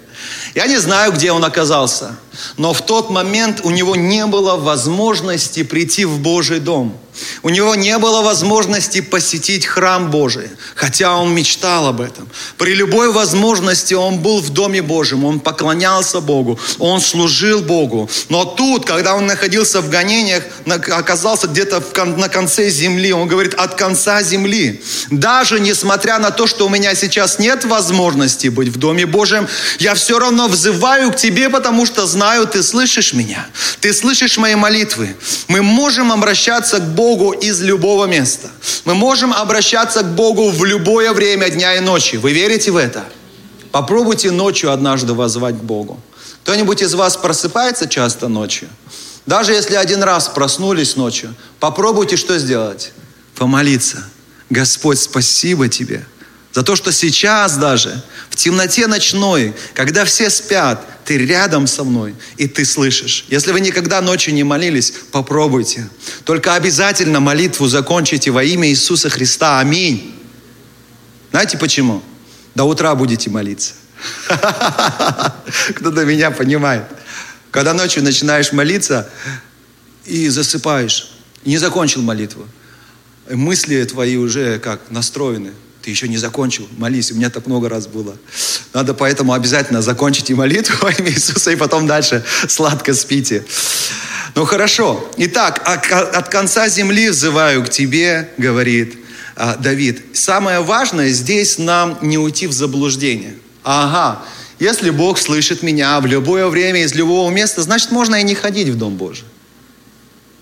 Я 0.54 0.66
не 0.66 0.78
знаю, 0.78 1.12
где 1.12 1.32
он 1.32 1.44
оказался, 1.44 2.16
но 2.56 2.72
в 2.72 2.80
тот 2.80 3.10
момент 3.10 3.60
у 3.62 3.70
него 3.70 3.94
не 3.94 4.26
было 4.26 4.56
возможности 4.56 5.62
прийти 5.62 6.06
в 6.06 6.18
Божий 6.20 6.60
дом– 6.60 6.96
у 7.42 7.48
него 7.48 7.74
не 7.74 7.96
было 7.98 8.22
возможности 8.22 9.00
посетить 9.00 9.66
храм 9.66 10.10
Божий, 10.10 10.50
хотя 10.74 11.16
он 11.16 11.34
мечтал 11.34 11.86
об 11.86 12.00
этом. 12.00 12.28
При 12.56 12.74
любой 12.74 13.12
возможности 13.12 13.94
он 13.94 14.18
был 14.18 14.40
в 14.40 14.50
Доме 14.50 14.82
Божьем, 14.82 15.24
он 15.24 15.40
поклонялся 15.40 16.20
Богу, 16.20 16.58
он 16.78 17.00
служил 17.00 17.60
Богу. 17.60 18.08
Но 18.28 18.44
тут, 18.44 18.84
когда 18.84 19.14
он 19.14 19.26
находился 19.26 19.80
в 19.80 19.88
гонениях, 19.88 20.44
оказался 20.66 21.48
где-то 21.48 21.82
на 22.04 22.28
конце 22.28 22.70
земли, 22.70 23.12
он 23.12 23.28
говорит, 23.28 23.54
от 23.54 23.74
конца 23.74 24.22
земли. 24.22 24.82
Даже 25.10 25.60
несмотря 25.60 26.18
на 26.18 26.30
то, 26.30 26.46
что 26.46 26.66
у 26.66 26.68
меня 26.68 26.94
сейчас 26.94 27.38
нет 27.38 27.64
возможности 27.64 28.48
быть 28.48 28.68
в 28.68 28.78
Доме 28.78 29.06
Божьем, 29.06 29.48
я 29.78 29.94
все 29.94 30.18
равно 30.18 30.48
взываю 30.48 31.12
к 31.12 31.16
тебе, 31.16 31.48
потому 31.48 31.86
что 31.86 32.06
знаю, 32.06 32.46
ты 32.46 32.62
слышишь 32.62 33.12
меня. 33.12 33.46
Ты 33.80 33.92
слышишь 33.92 34.38
мои 34.38 34.54
молитвы. 34.54 35.16
Мы 35.48 35.62
можем 35.62 36.12
обращаться 36.12 36.78
к 36.78 36.94
Богу 36.94 37.07
Богу 37.08 37.32
из 37.32 37.62
любого 37.62 38.04
места. 38.04 38.50
Мы 38.84 38.94
можем 38.94 39.32
обращаться 39.32 40.02
к 40.02 40.14
Богу 40.14 40.50
в 40.50 40.62
любое 40.66 41.14
время 41.14 41.48
дня 41.48 41.74
и 41.76 41.80
ночи. 41.80 42.16
Вы 42.16 42.34
верите 42.34 42.70
в 42.70 42.76
это? 42.76 43.02
Попробуйте 43.72 44.30
ночью 44.30 44.70
однажды 44.72 45.14
возвать 45.14 45.54
к 45.54 45.62
Богу. 45.62 45.98
Кто-нибудь 46.42 46.82
из 46.82 46.92
вас 46.92 47.16
просыпается 47.16 47.88
часто 47.88 48.28
ночью? 48.28 48.68
Даже 49.24 49.52
если 49.54 49.76
один 49.76 50.02
раз 50.02 50.28
проснулись 50.28 50.96
ночью, 50.96 51.34
попробуйте 51.60 52.18
что 52.18 52.38
сделать? 52.38 52.92
Помолиться. 53.34 54.04
Господь, 54.50 54.98
спасибо 54.98 55.70
тебе 55.70 56.04
за 56.52 56.62
то, 56.62 56.76
что 56.76 56.92
сейчас 56.92 57.56
даже, 57.56 58.02
в 58.30 58.36
темноте 58.36 58.86
ночной, 58.86 59.54
когда 59.74 60.04
все 60.04 60.30
спят, 60.30 60.84
ты 61.04 61.18
рядом 61.18 61.66
со 61.66 61.84
мной, 61.84 62.14
и 62.36 62.48
ты 62.48 62.64
слышишь. 62.64 63.26
Если 63.28 63.52
вы 63.52 63.60
никогда 63.60 64.00
ночью 64.00 64.34
не 64.34 64.44
молились, 64.44 64.92
попробуйте. 65.12 65.88
Только 66.24 66.54
обязательно 66.54 67.20
молитву 67.20 67.68
закончите 67.68 68.30
во 68.30 68.42
имя 68.42 68.68
Иисуса 68.68 69.10
Христа. 69.10 69.60
Аминь. 69.60 70.14
Знаете 71.30 71.58
почему? 71.58 72.02
До 72.54 72.64
утра 72.64 72.94
будете 72.94 73.28
молиться. 73.30 73.74
Кто-то 74.28 76.04
меня 76.04 76.30
понимает. 76.30 76.84
Когда 77.50 77.74
ночью 77.74 78.02
начинаешь 78.02 78.52
молиться 78.52 79.10
и 80.06 80.28
засыпаешь, 80.28 81.12
не 81.44 81.58
закончил 81.58 82.02
молитву, 82.02 82.46
мысли 83.30 83.84
твои 83.84 84.16
уже 84.16 84.58
как 84.58 84.90
настроены– 84.90 85.52
ты 85.82 85.90
еще 85.90 86.08
не 86.08 86.18
закончил, 86.18 86.68
молись. 86.76 87.12
У 87.12 87.14
меня 87.14 87.30
так 87.30 87.46
много 87.46 87.68
раз 87.68 87.86
было. 87.86 88.16
Надо 88.74 88.94
поэтому 88.94 89.32
обязательно 89.32 89.82
закончить 89.82 90.30
и 90.30 90.34
молитву 90.34 90.76
во 90.82 90.90
имя 90.90 91.10
Иисуса, 91.10 91.50
и 91.50 91.56
потом 91.56 91.86
дальше 91.86 92.24
сладко 92.48 92.94
спите. 92.94 93.44
Ну 94.34 94.44
хорошо. 94.44 95.08
Итак, 95.16 95.62
от 95.64 96.28
конца 96.28 96.68
земли 96.68 97.10
взываю 97.10 97.64
к 97.64 97.70
тебе, 97.70 98.30
говорит 98.38 98.98
а, 99.36 99.56
Давид. 99.56 100.02
Самое 100.14 100.60
важное 100.60 101.10
здесь 101.10 101.58
нам 101.58 101.98
не 102.02 102.18
уйти 102.18 102.46
в 102.46 102.52
заблуждение. 102.52 103.34
Ага, 103.64 104.22
если 104.58 104.90
Бог 104.90 105.18
слышит 105.18 105.62
меня 105.62 106.00
в 106.00 106.06
любое 106.06 106.48
время 106.48 106.82
из 106.82 106.94
любого 106.94 107.30
места, 107.30 107.62
значит, 107.62 107.92
можно 107.92 108.16
и 108.16 108.22
не 108.24 108.34
ходить 108.34 108.68
в 108.68 108.76
Дом 108.76 108.96
Божий. 108.96 109.24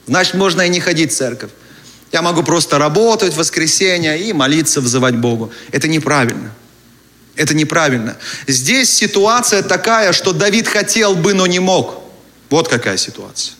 Значит, 0.06 0.34
можно 0.34 0.62
и 0.62 0.68
не 0.68 0.80
ходить 0.80 1.12
в 1.12 1.16
церковь. 1.16 1.50
Я 2.12 2.22
могу 2.22 2.42
просто 2.42 2.78
работать 2.78 3.34
в 3.34 3.36
воскресенье 3.36 4.18
и 4.18 4.32
молиться, 4.32 4.80
взывать 4.80 5.16
Богу. 5.16 5.52
Это 5.72 5.88
неправильно. 5.88 6.52
Это 7.34 7.54
неправильно. 7.54 8.16
Здесь 8.46 8.92
ситуация 8.92 9.62
такая, 9.62 10.12
что 10.12 10.32
Давид 10.32 10.68
хотел 10.68 11.14
бы, 11.14 11.34
но 11.34 11.46
не 11.46 11.58
мог. 11.58 12.02
Вот 12.48 12.68
какая 12.68 12.96
ситуация. 12.96 13.54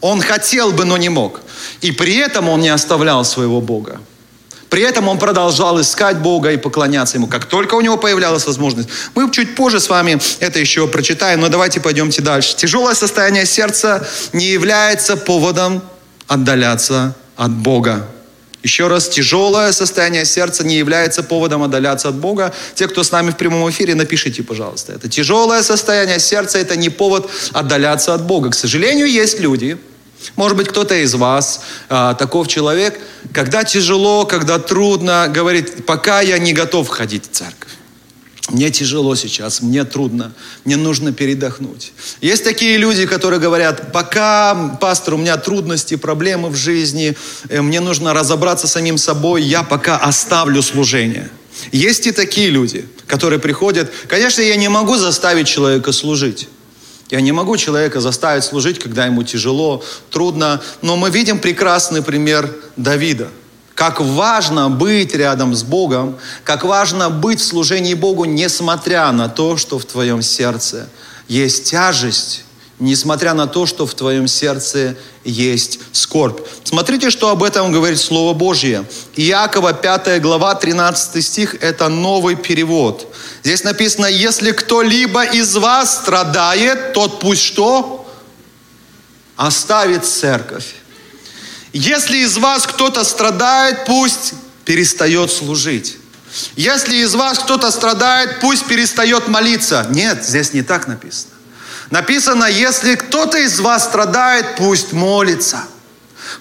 Он 0.00 0.20
хотел 0.20 0.70
бы, 0.72 0.84
но 0.84 0.96
не 0.96 1.08
мог. 1.08 1.40
И 1.80 1.90
при 1.90 2.16
этом 2.16 2.48
он 2.48 2.60
не 2.60 2.68
оставлял 2.68 3.24
своего 3.24 3.60
Бога. 3.60 4.00
При 4.68 4.82
этом 4.82 5.08
он 5.08 5.18
продолжал 5.18 5.80
искать 5.80 6.18
Бога 6.18 6.50
и 6.52 6.56
поклоняться 6.56 7.16
Ему, 7.16 7.26
как 7.26 7.44
только 7.46 7.74
у 7.74 7.80
него 7.80 7.96
появлялась 7.96 8.46
возможность. 8.46 8.88
Мы 9.14 9.30
чуть 9.30 9.54
позже 9.54 9.80
с 9.80 9.88
вами 9.88 10.20
это 10.40 10.58
еще 10.58 10.88
прочитаем, 10.88 11.40
но 11.40 11.48
давайте 11.48 11.80
пойдемте 11.80 12.22
дальше. 12.22 12.56
Тяжелое 12.56 12.94
состояние 12.94 13.46
сердца 13.46 14.06
не 14.32 14.46
является 14.46 15.16
поводом 15.16 15.82
отдаляться 16.26 17.14
от 17.36 17.50
Бога. 17.52 18.06
Еще 18.62 18.86
раз, 18.86 19.08
тяжелое 19.08 19.72
состояние 19.72 20.24
сердца 20.24 20.64
не 20.64 20.76
является 20.76 21.22
поводом 21.22 21.62
отдаляться 21.62 22.08
от 22.08 22.14
Бога. 22.14 22.54
Те, 22.74 22.88
кто 22.88 23.02
с 23.02 23.12
нами 23.12 23.30
в 23.30 23.36
прямом 23.36 23.68
эфире, 23.68 23.94
напишите, 23.94 24.42
пожалуйста. 24.42 24.94
Это 24.94 25.08
тяжелое 25.08 25.62
состояние 25.62 26.18
сердца, 26.18 26.58
это 26.58 26.74
не 26.74 26.88
повод 26.88 27.30
отдаляться 27.52 28.14
от 28.14 28.24
Бога. 28.24 28.50
К 28.50 28.54
сожалению, 28.54 29.06
есть 29.06 29.38
люди, 29.38 29.78
может 30.36 30.56
быть, 30.56 30.68
кто-то 30.68 30.94
из 30.94 31.14
вас 31.14 31.60
а, 31.88 32.14
таков 32.14 32.48
человек, 32.48 32.98
когда 33.32 33.64
тяжело, 33.64 34.24
когда 34.24 34.58
трудно, 34.58 35.28
говорит, 35.28 35.84
пока 35.86 36.20
я 36.20 36.38
не 36.38 36.52
готов 36.52 36.88
ходить 36.88 37.30
в 37.30 37.34
церковь. 37.34 37.63
Мне 38.50 38.70
тяжело 38.70 39.14
сейчас, 39.14 39.62
мне 39.62 39.84
трудно, 39.84 40.34
мне 40.66 40.76
нужно 40.76 41.12
передохнуть. 41.12 41.92
Есть 42.20 42.44
такие 42.44 42.76
люди, 42.76 43.06
которые 43.06 43.40
говорят, 43.40 43.90
пока, 43.90 44.76
пастор, 44.80 45.14
у 45.14 45.16
меня 45.16 45.38
трудности, 45.38 45.96
проблемы 45.96 46.50
в 46.50 46.54
жизни, 46.54 47.16
э, 47.48 47.62
мне 47.62 47.80
нужно 47.80 48.12
разобраться 48.12 48.66
с 48.66 48.72
самим 48.72 48.98
собой, 48.98 49.42
я 49.42 49.62
пока 49.62 49.96
оставлю 49.96 50.60
служение. 50.60 51.30
Есть 51.72 52.06
и 52.06 52.12
такие 52.12 52.50
люди, 52.50 52.86
которые 53.06 53.38
приходят, 53.38 53.90
конечно, 54.08 54.42
я 54.42 54.56
не 54.56 54.68
могу 54.68 54.96
заставить 54.96 55.48
человека 55.48 55.92
служить. 55.92 56.48
Я 57.10 57.22
не 57.22 57.32
могу 57.32 57.56
человека 57.56 58.00
заставить 58.00 58.44
служить, 58.44 58.78
когда 58.78 59.06
ему 59.06 59.22
тяжело, 59.22 59.82
трудно, 60.10 60.60
но 60.82 60.96
мы 60.96 61.10
видим 61.10 61.38
прекрасный 61.38 62.02
пример 62.02 62.54
Давида– 62.76 63.28
как 63.74 64.00
важно 64.00 64.70
быть 64.70 65.14
рядом 65.14 65.54
с 65.54 65.62
Богом, 65.62 66.16
как 66.44 66.64
важно 66.64 67.10
быть 67.10 67.40
в 67.40 67.44
служении 67.44 67.94
Богу, 67.94 68.24
несмотря 68.24 69.10
на 69.12 69.28
то, 69.28 69.56
что 69.56 69.78
в 69.78 69.84
твоем 69.84 70.22
сердце 70.22 70.88
есть 71.28 71.70
тяжесть, 71.70 72.44
несмотря 72.78 73.34
на 73.34 73.46
то, 73.46 73.66
что 73.66 73.86
в 73.86 73.94
твоем 73.94 74.28
сердце 74.28 74.96
есть 75.24 75.80
скорбь. 75.92 76.40
Смотрите, 76.64 77.10
что 77.10 77.30
об 77.30 77.42
этом 77.42 77.72
говорит 77.72 77.98
Слово 77.98 78.34
Божье. 78.34 78.84
Иакова 79.16 79.72
5 79.72 80.20
глава 80.20 80.54
13 80.54 81.24
стих– 81.24 81.56
это 81.60 81.88
новый 81.88 82.36
перевод. 82.36 83.12
Здесь 83.42 83.64
написано, 83.64 84.06
если 84.06 84.52
кто-либо 84.52 85.24
из 85.24 85.56
вас 85.56 85.96
страдает, 85.96 86.92
тот 86.92 87.20
пусть 87.20 87.42
что? 87.42 88.06
Оставит 89.36 90.04
церковь. 90.04 90.74
Если 91.74 92.18
из 92.18 92.38
вас 92.38 92.68
кто-то 92.68 93.02
страдает, 93.02 93.84
пусть 93.84 94.34
перестает 94.64 95.32
служить. 95.32 95.98
Если 96.54 96.96
из 96.98 97.16
вас 97.16 97.40
кто-то 97.40 97.72
страдает, 97.72 98.38
пусть 98.40 98.64
перестает 98.66 99.26
молиться. 99.26 99.84
Нет, 99.90 100.24
здесь 100.24 100.52
не 100.52 100.62
так 100.62 100.86
написано. 100.86 101.32
Написано, 101.90 102.44
если 102.44 102.94
кто-то 102.94 103.38
из 103.38 103.58
вас 103.58 103.84
страдает, 103.84 104.54
пусть 104.56 104.92
молится. 104.92 105.64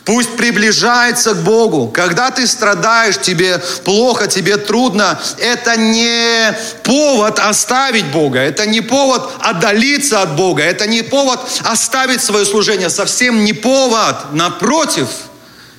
Пусть 0.06 0.36
приближается 0.36 1.34
к 1.34 1.44
Богу. 1.44 1.88
Когда 1.88 2.30
ты 2.30 2.46
страдаешь, 2.46 3.18
тебе 3.20 3.62
плохо, 3.86 4.28
тебе 4.28 4.58
трудно, 4.58 5.20
это 5.38 5.78
не 5.78 6.54
повод 6.84 7.40
оставить 7.40 8.06
Бога, 8.08 8.40
это 8.40 8.66
не 8.66 8.82
повод 8.82 9.30
отдалиться 9.40 10.22
от 10.22 10.36
Бога, 10.36 10.62
это 10.62 10.88
не 10.88 11.04
повод 11.04 11.40
оставить 11.64 12.22
свое 12.22 12.46
служение, 12.46 12.90
совсем 12.90 13.46
не 13.46 13.54
повод. 13.54 14.34
Напротив– 14.34 15.08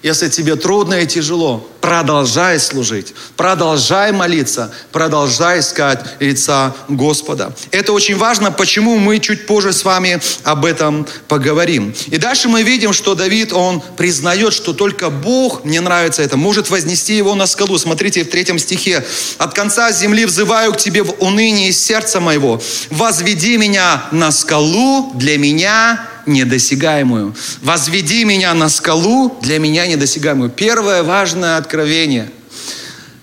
если 0.05 0.29
тебе 0.29 0.57
трудно 0.57 1.01
и 1.01 1.07
тяжело, 1.07 1.67
продолжай 1.81 2.61
служить, 2.61 3.15
продолжай 3.39 4.13
молиться, 4.13 4.71
продолжай 4.93 5.61
искать 5.61 6.05
лица 6.21 6.77
Господа. 6.89 7.55
Это 7.71 7.95
очень 7.95 8.19
важно, 8.19 8.53
почему 8.53 8.99
мы 8.99 9.19
чуть 9.19 9.47
позже 9.47 9.73
с 9.73 9.83
вами 9.83 10.21
об 10.43 10.67
этом 10.67 11.07
поговорим. 11.27 11.95
И 12.09 12.19
дальше 12.19 12.51
мы 12.51 12.63
видим, 12.63 12.93
что 12.93 13.15
Давид, 13.15 13.55
он 13.55 13.81
признает, 13.97 14.53
что 14.53 14.75
только 14.75 15.09
Бог, 15.09 15.65
мне 15.65 15.81
нравится 15.81 16.23
это, 16.23 16.37
может 16.37 16.69
вознести 16.69 17.17
его 17.17 17.35
на 17.35 17.47
скалу. 17.47 17.79
Смотрите 17.79 18.25
в 18.25 18.29
третьем 18.29 18.59
стихе. 18.59 19.03
«От 19.39 19.55
конца 19.55 19.91
земли 19.91 20.27
взываю 20.27 20.75
к 20.75 20.77
тебе 20.77 21.03
в 21.03 21.15
унынии 21.19 21.71
сердца 21.71 22.21
моего. 22.21 22.61
Возведи 22.91 23.57
меня 23.57 24.05
на 24.13 24.33
скалу 24.33 25.13
для 25.15 25.39
меня 25.39 26.14
недосягаемую. 26.27 27.35
Возведи 27.63 28.25
меня 28.25 28.55
на 28.55 28.69
скалу 28.69 29.37
для 29.43 29.59
меня 29.59 29.87
недосягаемую. 29.87 30.51
Первое 30.51 31.03
важное 31.03 31.57
откровение. 31.57 32.31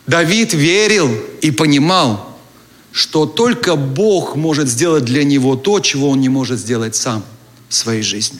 Давид 0.07 0.53
верил 0.53 1.09
и 1.41 1.51
понимал, 1.51 2.37
что 2.91 3.25
только 3.25 3.75
Бог 3.75 4.35
может 4.35 4.67
сделать 4.67 5.05
для 5.05 5.23
него 5.23 5.55
то, 5.55 5.79
чего 5.79 6.09
он 6.09 6.19
не 6.19 6.29
может 6.29 6.59
сделать 6.59 6.95
сам 6.95 7.23
в 7.69 7.73
своей 7.73 8.01
жизни. 8.01 8.39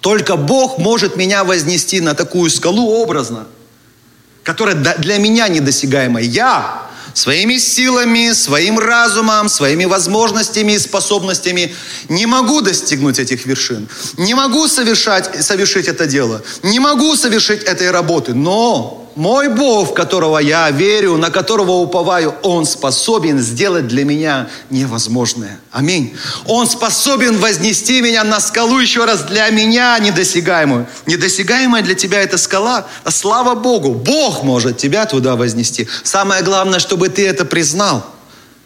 Только 0.00 0.36
Бог 0.36 0.78
может 0.78 1.16
меня 1.16 1.44
вознести 1.44 2.00
на 2.00 2.14
такую 2.14 2.50
скалу 2.50 2.90
образно, 2.90 3.46
которая 4.42 4.74
для 4.74 5.18
меня 5.18 5.48
недосягаемая. 5.48 6.24
Я 6.24 6.90
своими 7.14 7.58
силами, 7.58 8.32
своим 8.32 8.78
разумом, 8.78 9.48
своими 9.48 9.84
возможностями 9.84 10.72
и 10.72 10.78
способностями 10.78 11.74
не 12.08 12.26
могу 12.26 12.60
достигнуть 12.60 13.18
этих 13.18 13.46
вершин. 13.46 13.88
Не 14.16 14.34
могу 14.34 14.68
совершать, 14.68 15.44
совершить 15.44 15.88
это 15.88 16.06
дело. 16.06 16.42
Не 16.62 16.80
могу 16.80 17.16
совершить 17.16 17.62
этой 17.62 17.90
работы. 17.90 18.34
Но 18.34 19.01
мой 19.14 19.48
Бог, 19.48 19.90
в 19.90 19.94
которого 19.94 20.38
я 20.38 20.70
верю, 20.70 21.16
на 21.16 21.30
которого 21.30 21.72
уповаю, 21.72 22.34
Он 22.42 22.64
способен 22.66 23.38
сделать 23.38 23.88
для 23.88 24.04
меня 24.04 24.48
невозможное. 24.70 25.60
Аминь. 25.70 26.14
Он 26.46 26.66
способен 26.66 27.38
вознести 27.38 28.00
меня 28.00 28.24
на 28.24 28.40
скалу 28.40 28.78
еще 28.78 29.04
раз 29.04 29.22
для 29.22 29.48
меня 29.50 29.98
недосягаемую. 29.98 30.86
Недосягаемая 31.06 31.82
для 31.82 31.94
тебя 31.94 32.20
это 32.20 32.38
скала, 32.38 32.86
а 33.04 33.10
слава 33.10 33.54
Богу, 33.54 33.94
Бог 33.94 34.42
может 34.42 34.78
тебя 34.78 35.06
туда 35.06 35.36
вознести. 35.36 35.88
Самое 36.02 36.42
главное, 36.42 36.78
чтобы 36.78 37.08
ты 37.08 37.26
это 37.26 37.44
признал 37.44 38.04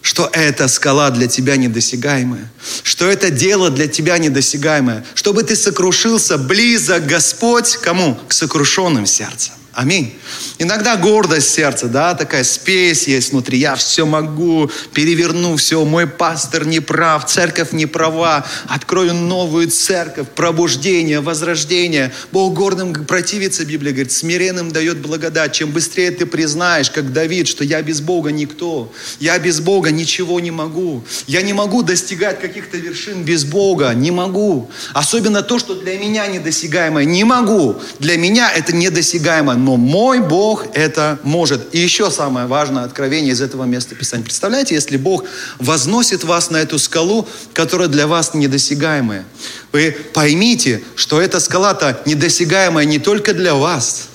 что 0.07 0.31
эта 0.33 0.69
скала 0.69 1.11
для 1.11 1.27
тебя 1.27 1.57
недосягаемая, 1.57 2.49
что 2.85 3.11
это 3.11 3.29
дело 3.29 3.71
для 3.71 3.89
тебя 3.89 4.19
недосягаемое, 4.19 5.05
чтобы 5.15 5.43
ты 5.43 5.57
сокрушился 5.57 6.39
близок 6.39 7.07
Господь 7.07 7.77
кому? 7.79 8.17
К 8.29 8.33
сокрушенным 8.33 9.05
сердцем. 9.05 9.55
Аминь. 9.77 10.19
Иногда 10.57 10.97
гордость 10.97 11.53
сердца, 11.53 11.89
да, 11.89 12.15
такая 12.15 12.45
спесь 12.45 13.07
есть 13.09 13.33
внутри. 13.33 13.59
Я 13.59 13.75
все 13.75 14.07
могу, 14.07 14.71
переверну 14.95 15.55
все. 15.57 15.85
Мой 15.85 16.07
пастор 16.07 16.67
не 16.67 16.81
прав, 16.81 17.27
церковь 17.27 17.73
не 17.73 17.85
права. 17.85 18.47
Открою 18.69 19.13
новую 19.13 19.69
церковь, 19.69 20.29
пробуждение, 20.35 21.21
возрождение. 21.21 22.11
Бог 22.33 22.55
гордым 22.55 22.95
противится, 23.05 23.67
Библия 23.67 23.93
говорит, 23.93 24.13
смиренным 24.13 24.73
дает 24.73 24.97
благодать. 24.97 25.53
Чем 25.53 25.73
быстрее 25.73 26.11
ты 26.11 26.25
признаешь, 26.25 26.91
как 26.91 27.13
Давид, 27.13 27.47
что 27.47 27.63
я 27.63 27.83
без 27.83 28.01
Бога 28.01 28.33
никто. 28.33 28.91
Я 29.21 29.39
без 29.39 29.61
Бога 29.61 29.91
ничего 29.91 30.41
не 30.41 30.51
могу. 30.51 31.05
Я 31.27 31.43
не 31.43 31.53
могу 31.53 31.83
достигать 31.83 32.41
каких-то 32.41 32.79
вершин 32.79 33.25
без 33.25 33.45
Бога. 33.45 33.93
Не 33.93 34.11
могу. 34.11 34.71
Особенно 34.95 35.43
то, 35.43 35.59
что 35.59 35.75
для 35.75 35.99
меня 35.99 36.27
недосягаемое. 36.29 37.05
Не 37.05 37.25
могу. 37.25 37.77
Для 37.99 38.17
меня 38.17 38.51
это 38.51 38.75
недосягаемо 38.75 39.66
но 39.67 39.77
мой 39.77 40.21
Бог 40.21 40.65
это 40.75 41.19
может. 41.25 41.75
И 41.75 41.81
еще 41.81 42.09
самое 42.13 42.47
важное 42.47 42.85
откровение 42.85 43.33
из 43.33 43.41
этого 43.41 43.65
места 43.65 43.97
Писания. 43.97 44.23
Представляете, 44.23 44.77
если 44.77 44.97
Бог 44.97 45.25
возносит 45.59 46.23
вас 46.23 46.51
на 46.51 46.59
эту 46.59 46.79
скалу, 46.79 47.29
которая 47.53 47.89
для 47.89 48.07
вас 48.07 48.33
недосягаемая, 48.33 49.25
вы 49.73 49.91
поймите, 50.15 50.85
что 50.95 51.21
эта 51.21 51.41
скала-то 51.41 52.01
недосягаемая 52.07 52.85
не 52.85 53.01
только 53.01 53.35
для 53.35 53.57
вас, 53.57 54.07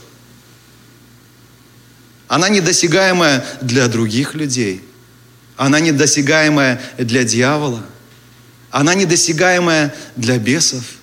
она 2.29 2.47
недосягаемая 2.47 3.43
для 3.59 3.89
других 3.89 4.35
людей, 4.35 4.81
она 5.57 5.81
недосягаемая 5.81 6.81
для 6.97 7.25
дьявола, 7.25 7.83
она 8.69 8.95
недосягаемая 8.95 9.93
для 10.15 10.37
бесов– 10.37 10.85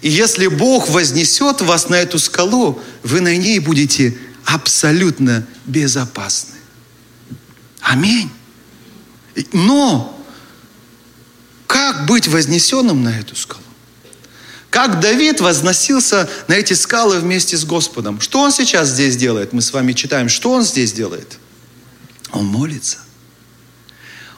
и 0.00 0.08
если 0.08 0.46
Бог 0.46 0.88
вознесет 0.88 1.60
вас 1.60 1.88
на 1.88 1.96
эту 1.96 2.18
скалу, 2.18 2.80
вы 3.02 3.20
на 3.20 3.36
ней 3.36 3.58
будете 3.58 4.16
абсолютно 4.44 5.46
безопасны. 5.66 6.56
Аминь. 7.80 8.30
Но 9.52 10.18
как 11.66 12.06
быть 12.06 12.28
вознесенным 12.28 13.02
на 13.02 13.18
эту 13.18 13.36
скалу? 13.36 13.62
Как 14.70 15.00
Давид 15.00 15.40
возносился 15.40 16.28
на 16.46 16.54
эти 16.54 16.74
скалы 16.74 17.20
вместе 17.20 17.56
с 17.56 17.64
Господом. 17.64 18.20
Что 18.20 18.40
он 18.40 18.52
сейчас 18.52 18.88
здесь 18.88 19.16
делает? 19.16 19.52
Мы 19.52 19.62
с 19.62 19.72
вами 19.72 19.92
читаем, 19.92 20.28
что 20.28 20.52
он 20.52 20.62
здесь 20.62 20.92
делает. 20.92 21.38
Он 22.32 22.44
молится. 22.44 22.98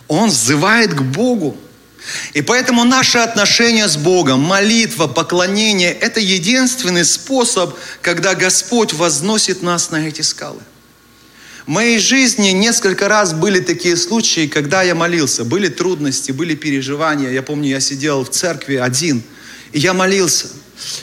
Он 0.07 0.29
взывает 0.29 0.95
к 0.95 1.03
Богу. 1.03 1.57
И 2.33 2.43
поэтому 2.43 2.85
наше 2.85 3.19
отношение 3.19 3.89
с 3.89 3.97
Богом, 3.97 4.41
молитва, 4.41 5.07
поклонение– 5.07 5.93
это 6.01 6.21
единственный 6.21 7.05
способ, 7.05 7.77
когда 8.03 8.35
Господь 8.35 8.93
возносит 8.93 9.63
нас 9.63 9.91
на 9.91 10.09
эти 10.09 10.23
скалы. 10.23 10.61
В 11.67 11.71
моей 11.71 11.99
жизни 11.99 12.49
несколько 12.49 13.09
раз 13.09 13.33
были 13.33 13.61
такие 13.61 13.97
случаи, 13.97 14.47
когда 14.47 14.83
я 14.83 14.95
молился. 14.95 15.45
Были 15.45 15.69
трудности, 15.69 16.33
были 16.33 16.55
переживания. 16.55 17.31
Я 17.31 17.43
помню, 17.43 17.69
я 17.69 17.81
сидел 17.81 18.25
в 18.25 18.31
церкви 18.31 18.77
один, 18.77 19.23
и 19.73 19.79
я 19.79 19.93
молился– 19.93 20.49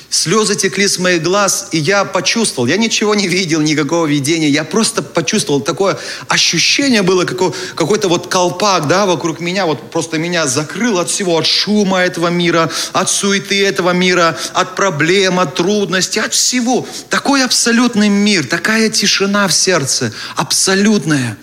Слезы 0.09 0.55
текли 0.55 0.87
с 0.87 0.99
моих 0.99 1.21
глаз, 1.21 1.69
и 1.71 1.77
я 1.77 2.05
почувствовал, 2.05 2.67
я 2.67 2.77
ничего 2.77 3.13
не 3.13 3.27
видел, 3.27 3.61
никакого 3.61 4.05
видения, 4.05 4.49
я 4.49 4.63
просто 4.63 5.01
почувствовал, 5.01 5.61
такое 5.61 5.97
ощущение 6.27 7.01
было, 7.01 7.25
какой, 7.25 7.51
какой-то 7.75 8.07
вот 8.07 8.27
колпак, 8.27 8.87
да, 8.87 9.05
вокруг 9.05 9.39
меня, 9.39 9.65
вот 9.65 9.91
просто 9.91 10.17
меня 10.17 10.47
закрыл 10.47 10.99
от 10.99 11.09
всего, 11.09 11.37
от 11.37 11.45
шума 11.45 11.99
этого 11.99 12.27
мира, 12.27 12.71
от 12.93 13.09
суеты 13.09 13.65
этого 13.65 13.91
мира, 13.91 14.37
от 14.53 14.75
проблем, 14.75 15.39
от 15.39 15.55
трудностей, 15.55 16.19
от 16.19 16.33
всего. 16.33 16.87
Такой 17.09 17.43
абсолютный 17.43 18.09
мир, 18.09 18.45
такая 18.47 18.89
тишина 18.89 19.47
в 19.47 19.53
сердце, 19.53 20.13
абсолютная. 20.35 21.37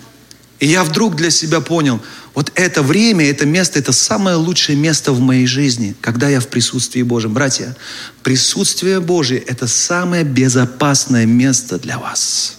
И 0.58 0.66
я 0.66 0.84
вдруг 0.84 1.16
для 1.16 1.30
себя 1.30 1.60
понял– 1.60 2.00
вот 2.34 2.50
это 2.56 2.82
время, 2.82 3.30
это 3.30 3.46
место, 3.46 3.78
это 3.78 3.92
самое 3.92 4.36
лучшее 4.36 4.76
место 4.76 5.12
в 5.12 5.20
моей 5.20 5.46
жизни, 5.46 5.94
когда 6.00 6.28
я 6.28 6.40
в 6.40 6.48
присутствии 6.48 7.02
Божьем. 7.02 7.32
Братья, 7.32 7.76
присутствие 8.22 9.00
Божье– 9.00 9.38
это 9.46 9.68
самое 9.68 10.24
безопасное 10.24 11.26
место 11.26 11.78
для 11.78 11.98
вас. 11.98 12.56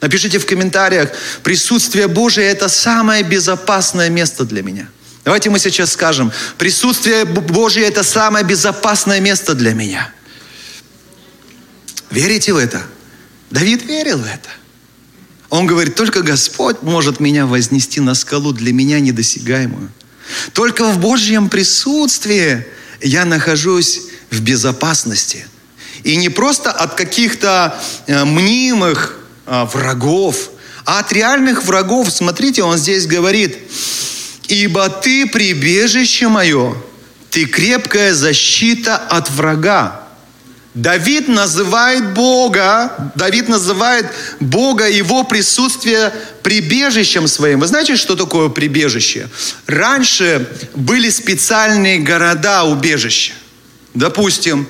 Напишите 0.00 0.38
в 0.38 0.46
комментариях, 0.46 1.10
присутствие 1.42 2.08
Божие– 2.08 2.46
это 2.48 2.68
самое 2.68 3.22
безопасное 3.22 4.08
место 4.08 4.44
для 4.44 4.62
меня. 4.62 4.88
Давайте 5.24 5.50
мы 5.50 5.58
сейчас 5.58 5.92
скажем, 5.92 6.32
присутствие 6.56 7.26
Божье– 7.26 7.84
это 7.86 8.02
самое 8.02 8.44
безопасное 8.44 9.20
место 9.20 9.54
для 9.54 9.74
меня. 9.74 10.12
Верите 12.10 12.54
в 12.54 12.56
это? 12.56 12.82
Давид 13.50 13.84
верил 13.84 14.18
в 14.18 14.26
это. 14.26 14.48
Он 15.54 15.68
говорит, 15.68 15.94
только 15.94 16.22
Господь 16.22 16.82
может 16.82 17.20
меня 17.20 17.46
вознести 17.46 18.00
на 18.00 18.16
скалу 18.16 18.52
для 18.52 18.72
меня 18.72 18.98
недосягаемую. 18.98 19.88
Только 20.52 20.84
в 20.86 20.98
Божьем 20.98 21.48
присутствии 21.48 22.66
я 23.00 23.24
нахожусь 23.24 24.00
в 24.32 24.40
безопасности. 24.40 25.46
И 26.02 26.16
не 26.16 26.28
просто 26.28 26.72
от 26.72 26.94
каких-то 26.94 27.80
э, 28.08 28.24
мнимых 28.24 29.16
э, 29.46 29.64
врагов, 29.72 30.50
а 30.84 30.98
от 30.98 31.12
реальных 31.12 31.62
врагов. 31.62 32.10
Смотрите, 32.10 32.64
он 32.64 32.76
здесь 32.76 33.06
говорит, 33.06 33.56
«Ибо 34.48 34.88
ты 34.88 35.24
прибежище 35.24 36.26
мое, 36.26 36.74
ты 37.30 37.44
крепкая 37.44 38.12
защита 38.12 38.96
от 38.96 39.30
врага». 39.30 40.03
Давид 40.74 41.28
называет 41.28 42.14
Бога, 42.14 43.12
Давид 43.14 43.48
называет 43.48 44.06
Бога, 44.40 44.88
его 44.88 45.22
присутствие 45.22 46.12
прибежищем 46.42 47.28
своим. 47.28 47.60
Вы 47.60 47.68
знаете, 47.68 47.96
что 47.96 48.16
такое 48.16 48.48
прибежище? 48.48 49.28
Раньше 49.66 50.48
были 50.74 51.10
специальные 51.10 52.00
города-убежища. 52.00 53.34
Допустим, 53.94 54.66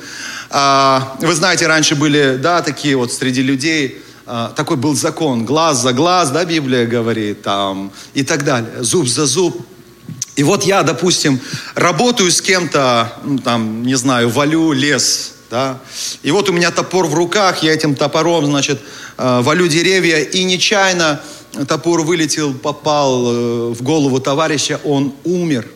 а, 0.50 1.16
вы 1.20 1.34
знаете, 1.34 1.66
раньше 1.66 1.94
были, 1.94 2.36
да, 2.36 2.60
такие 2.60 2.96
вот 2.96 3.10
среди 3.10 3.40
людей, 3.40 4.02
а, 4.26 4.52
такой 4.54 4.76
был 4.76 4.94
закон, 4.94 5.46
глаз 5.46 5.80
за 5.80 5.94
глаз, 5.94 6.30
да, 6.30 6.44
Библия 6.44 6.86
говорит, 6.86 7.40
там, 7.40 7.90
и 8.12 8.22
так 8.22 8.44
далее, 8.44 8.82
зуб 8.82 9.08
за 9.08 9.24
зуб. 9.24 9.66
И 10.36 10.42
вот 10.42 10.64
я, 10.64 10.82
допустим, 10.82 11.40
работаю 11.74 12.30
с 12.30 12.42
кем-то, 12.42 13.14
ну, 13.24 13.38
там, 13.38 13.84
не 13.84 13.94
знаю, 13.94 14.28
валю 14.28 14.72
лес, 14.72 15.33
да? 15.50 15.80
И 16.22 16.30
вот 16.30 16.48
у 16.48 16.52
меня 16.52 16.70
топор 16.70 17.06
в 17.06 17.14
руках, 17.14 17.62
я 17.62 17.72
этим 17.72 17.94
топором, 17.94 18.46
значит, 18.46 18.80
э, 19.16 19.40
валю 19.42 19.68
деревья, 19.68 20.18
и 20.18 20.44
нечаянно 20.44 21.20
топор 21.68 22.02
вылетел, 22.02 22.54
попал 22.54 23.26
э, 23.26 23.74
в 23.74 23.82
голову 23.82 24.20
товарища, 24.20 24.80
он 24.84 25.14
умер. 25.24 25.68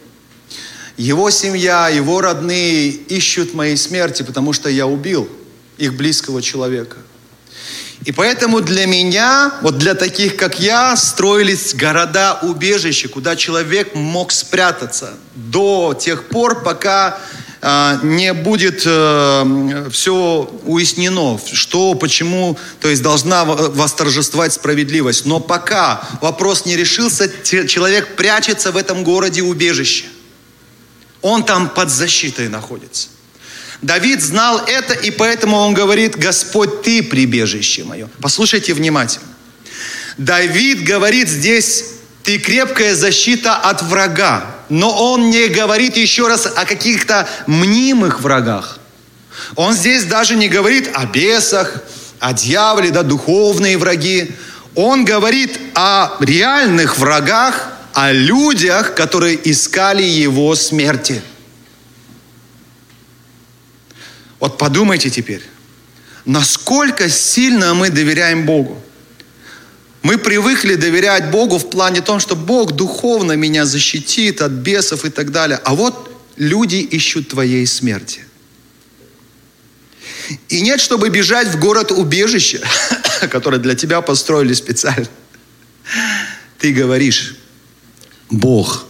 Его 0.97 1.31
семья, 1.31 1.89
его 1.89 2.21
родные 2.21 2.89
ищут 2.89 3.55
моей 3.55 3.77
смерти, 3.77 4.23
потому 4.23 4.53
что 4.53 4.69
я 4.69 4.87
убил 4.87 5.29
их 5.77 5.95
близкого 5.95 6.43
человека. 6.43 6.97
И 8.05 8.13
поэтому 8.13 8.61
для 8.61 8.87
меня, 8.87 9.55
вот 9.63 9.79
для 9.79 9.95
таких, 9.95 10.37
как 10.37 10.61
я, 10.61 10.97
строились 10.97 11.75
города-убежища, 11.75 13.09
куда 13.09 13.37
человек 13.37 13.95
мог 13.95 14.33
спрятаться 14.33 15.15
до 15.35 15.97
тех 15.99 16.29
пор, 16.29 16.63
пока 16.63 17.19
не 17.61 18.33
будет 18.35 18.83
э, 18.87 19.89
все 19.91 20.49
уяснено, 20.65 21.41
что, 21.53 21.95
почему, 21.95 22.57
то 22.81 22.89
есть 22.89 23.03
должна 23.03 23.45
восторжествовать 23.45 24.53
справедливость. 24.53 25.27
Но 25.27 25.41
пока 25.41 26.03
вопрос 26.21 26.67
не 26.67 26.77
решился, 26.77 27.29
человек 27.43 28.17
прячется 28.17 28.71
в 28.71 28.77
этом 28.77 29.03
городе 29.03 29.43
убежище. 29.43 30.05
Он 31.21 31.45
там 31.45 31.69
под 31.69 31.91
защитой 31.91 32.49
находится. 32.49 33.09
Давид 33.83 34.23
знал 34.23 34.61
это, 34.67 34.95
и 34.95 35.11
поэтому 35.11 35.57
он 35.57 35.75
говорит, 35.75 36.17
Господь, 36.17 36.83
Ты 36.83 37.03
прибежище 37.03 37.85
мое. 37.85 38.09
Послушайте 38.21 38.75
внимательно. 38.75 39.27
Давид 40.17 40.83
говорит 40.83 41.29
здесь, 41.29 41.85
Ты 42.29 42.37
крепкая 42.37 42.95
защита 42.95 43.57
от 43.57 43.81
врага. 43.81 44.45
Но 44.69 44.95
он 45.13 45.31
не 45.31 45.49
говорит 45.49 45.97
еще 45.97 46.29
раз 46.29 46.45
о 46.45 46.67
каких-то 46.67 47.27
мнимых 47.47 48.21
врагах. 48.21 48.81
Он 49.57 49.73
здесь 49.73 50.05
даже 50.05 50.37
не 50.37 50.51
говорит 50.51 50.91
о 50.93 51.07
бесах, 51.07 51.81
о 52.21 52.35
дьяволе, 52.35 52.91
да, 52.91 53.03
духовные 53.03 53.79
враги. 53.79 54.31
Он 54.75 55.07
говорит 55.07 55.59
о 55.75 56.19
реальных 56.21 56.99
врагах, 56.99 57.73
о 57.95 58.13
людях, 58.13 58.95
которые 58.95 59.51
искали 59.51 60.03
его 60.03 60.55
смерти. 60.55 61.23
Вот 64.39 64.59
подумайте 64.59 65.09
теперь, 65.09 65.41
насколько 66.27 67.09
сильно 67.09 67.73
мы 67.73 67.89
доверяем 67.89 68.45
Богу. 68.45 68.83
Мы 70.03 70.17
привыкли 70.17 70.75
доверять 70.75 71.31
Богу 71.31 71.59
в 71.59 71.71
плане 71.71 72.01
том, 72.01 72.21
что 72.21 72.37
Бог 72.37 72.73
духовно 72.73 73.33
меня 73.33 73.67
защитит 73.67 74.41
от 74.41 74.53
бесов 74.53 75.05
и 75.05 75.11
так 75.11 75.33
далее. 75.33 75.61
А 75.65 75.75
вот 75.75 76.11
люди 76.37 76.77
ищут 76.77 77.29
твоей 77.29 77.67
смерти. 77.67 78.25
И 80.49 80.61
нет, 80.61 80.81
чтобы 80.81 81.09
бежать 81.09 81.49
в 81.49 81.59
город 81.59 81.91
убежище, 81.91 82.61
которое 83.31 83.59
для 83.59 83.75
тебя 83.75 84.01
построили 84.01 84.53
специально. 84.53 85.09
Ты 86.59 86.73
говоришь, 86.73 87.37
Бог 88.31 88.87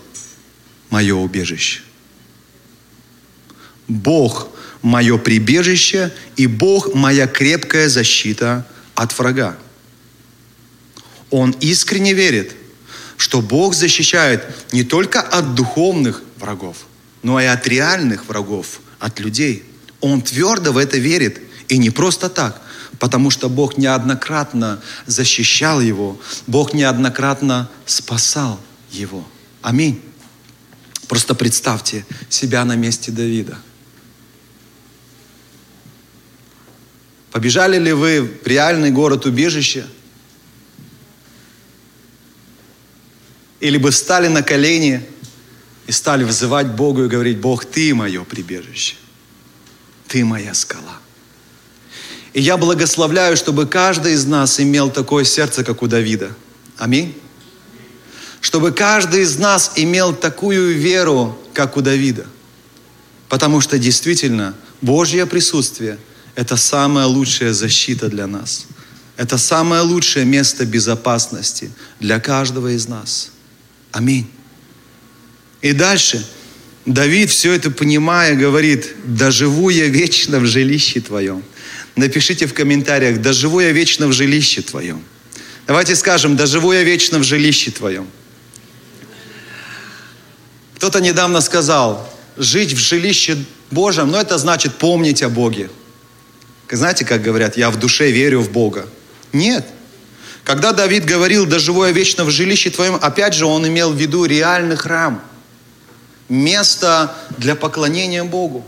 мое 0.90 1.14
убежище. 1.14 1.80
Бог 3.86 4.48
мое 4.82 5.16
прибежище 5.16 6.12
и 6.36 6.46
Бог 6.46 6.94
моя 6.94 7.26
крепкая 7.26 7.88
защита 7.88 8.66
от 8.94 9.16
врага. 9.18 9.56
Он 11.30 11.50
искренне 11.60 12.14
верит, 12.14 12.54
что 13.16 13.42
Бог 13.42 13.74
защищает 13.74 14.44
не 14.72 14.84
только 14.84 15.20
от 15.20 15.54
духовных 15.54 16.22
врагов, 16.38 16.86
но 17.22 17.40
и 17.40 17.44
от 17.44 17.66
реальных 17.66 18.26
врагов, 18.26 18.80
от 18.98 19.20
людей. 19.20 19.64
Он 20.00 20.22
твердо 20.22 20.72
в 20.72 20.78
это 20.78 20.98
верит. 20.98 21.40
И 21.68 21.76
не 21.76 21.90
просто 21.90 22.30
так, 22.30 22.62
потому 22.98 23.30
что 23.30 23.50
Бог 23.50 23.76
неоднократно 23.76 24.80
защищал 25.06 25.82
его, 25.82 26.18
Бог 26.46 26.72
неоднократно 26.72 27.68
спасал 27.84 28.58
его. 28.90 29.26
Аминь. 29.60 30.00
Просто 31.08 31.34
представьте 31.34 32.06
себя 32.30 32.64
на 32.64 32.76
месте 32.76 33.12
Давида. 33.12 33.58
Побежали 37.32 37.78
ли 37.78 37.92
вы 37.92 38.22
в 38.22 38.46
реальный 38.46 38.90
город-убежище– 38.90 39.84
Или 43.60 43.76
бы 43.76 43.90
стали 43.92 44.28
на 44.28 44.42
колени 44.42 45.04
и 45.86 45.92
стали 45.92 46.24
взывать 46.24 46.68
Богу 46.68 47.04
и 47.04 47.08
говорить, 47.08 47.38
Бог, 47.38 47.64
Ты 47.64 47.94
мое 47.94 48.24
прибежище. 48.24 48.94
Ты 50.06 50.24
моя 50.24 50.54
скала. 50.54 51.00
И 52.32 52.40
я 52.40 52.56
благословляю, 52.56 53.36
чтобы 53.36 53.66
каждый 53.66 54.12
из 54.12 54.24
нас 54.24 54.60
имел 54.60 54.90
такое 54.90 55.24
сердце, 55.24 55.64
как 55.64 55.82
у 55.82 55.86
Давида. 55.86 56.30
Аминь. 56.76 57.18
Чтобы 58.40 58.70
каждый 58.70 59.22
из 59.22 59.38
нас 59.38 59.72
имел 59.76 60.14
такую 60.14 60.74
веру, 60.74 61.36
как 61.52 61.76
у 61.76 61.80
Давида. 61.80 62.26
Потому 63.28 63.60
что 63.60 63.78
действительно 63.78 64.54
Божье 64.80 65.26
присутствие– 65.26 65.98
это 66.34 66.56
самая 66.56 67.06
лучшая 67.06 67.52
защита 67.52 68.08
для 68.08 68.26
нас. 68.26 68.66
Это 69.16 69.36
самое 69.36 69.82
лучшее 69.82 70.24
место 70.24 70.64
безопасности 70.64 71.72
для 71.98 72.20
каждого 72.20 72.68
из 72.68 72.86
нас. 72.86 73.32
Аминь. 73.92 74.30
И 75.60 75.72
дальше 75.72 76.24
Давид, 76.86 77.30
все 77.30 77.52
это 77.52 77.70
понимая, 77.70 78.34
говорит, 78.34 78.94
«Доживу 79.04 79.68
я 79.68 79.86
вечно 79.88 80.40
в 80.40 80.46
жилище 80.46 81.00
Твоем». 81.00 81.42
Напишите 81.96 82.46
в 82.46 82.54
комментариях, 82.54 83.20
«Доживу 83.20 83.60
я 83.60 83.72
вечно 83.72 84.08
в 84.08 84.12
жилище 84.12 84.62
Твоем». 84.62 85.02
Давайте 85.66 85.96
скажем, 85.96 86.36
«Доживу 86.36 86.72
я 86.72 86.82
вечно 86.82 87.18
в 87.18 87.24
жилище 87.24 87.70
Твоем». 87.70 88.08
Кто-то 90.76 91.00
недавно 91.00 91.40
сказал, 91.40 92.08
жить 92.36 92.72
в 92.72 92.78
жилище 92.78 93.36
Божьем, 93.70 94.10
но 94.10 94.20
это 94.20 94.38
значит 94.38 94.76
помнить 94.76 95.22
о 95.22 95.28
Боге. 95.28 95.70
Знаете, 96.70 97.04
как 97.04 97.20
говорят, 97.20 97.56
я 97.56 97.70
в 97.70 97.78
душе 97.78 98.10
верю 98.10 98.40
в 98.40 98.50
Бога. 98.50 98.88
Нет. 99.32 99.66
Когда 100.48 100.72
Давид 100.72 101.04
говорил, 101.04 101.44
да 101.44 101.58
живу 101.58 101.84
я 101.84 101.92
вечно 101.92 102.24
в 102.24 102.30
жилище 102.30 102.70
твоем, 102.70 102.94
опять 102.94 103.34
же, 103.34 103.44
он 103.44 103.68
имел 103.68 103.92
в 103.92 103.96
виду 103.96 104.24
реальный 104.24 104.76
храм. 104.76 105.22
Место 106.30 107.14
для 107.36 107.54
поклонения 107.54 108.24
Богу. 108.24 108.66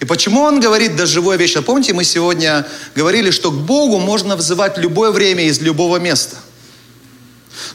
И 0.00 0.04
почему 0.04 0.40
он 0.40 0.58
говорит, 0.58 0.96
да 0.96 1.06
живу 1.06 1.30
я 1.30 1.36
вечно? 1.36 1.62
Помните, 1.62 1.92
мы 1.92 2.02
сегодня 2.02 2.66
говорили, 2.96 3.30
что 3.30 3.52
к 3.52 3.54
Богу 3.54 4.00
можно 4.00 4.34
взывать 4.34 4.78
любое 4.78 5.12
время 5.12 5.44
из 5.44 5.60
любого 5.60 5.98
места– 5.98 6.38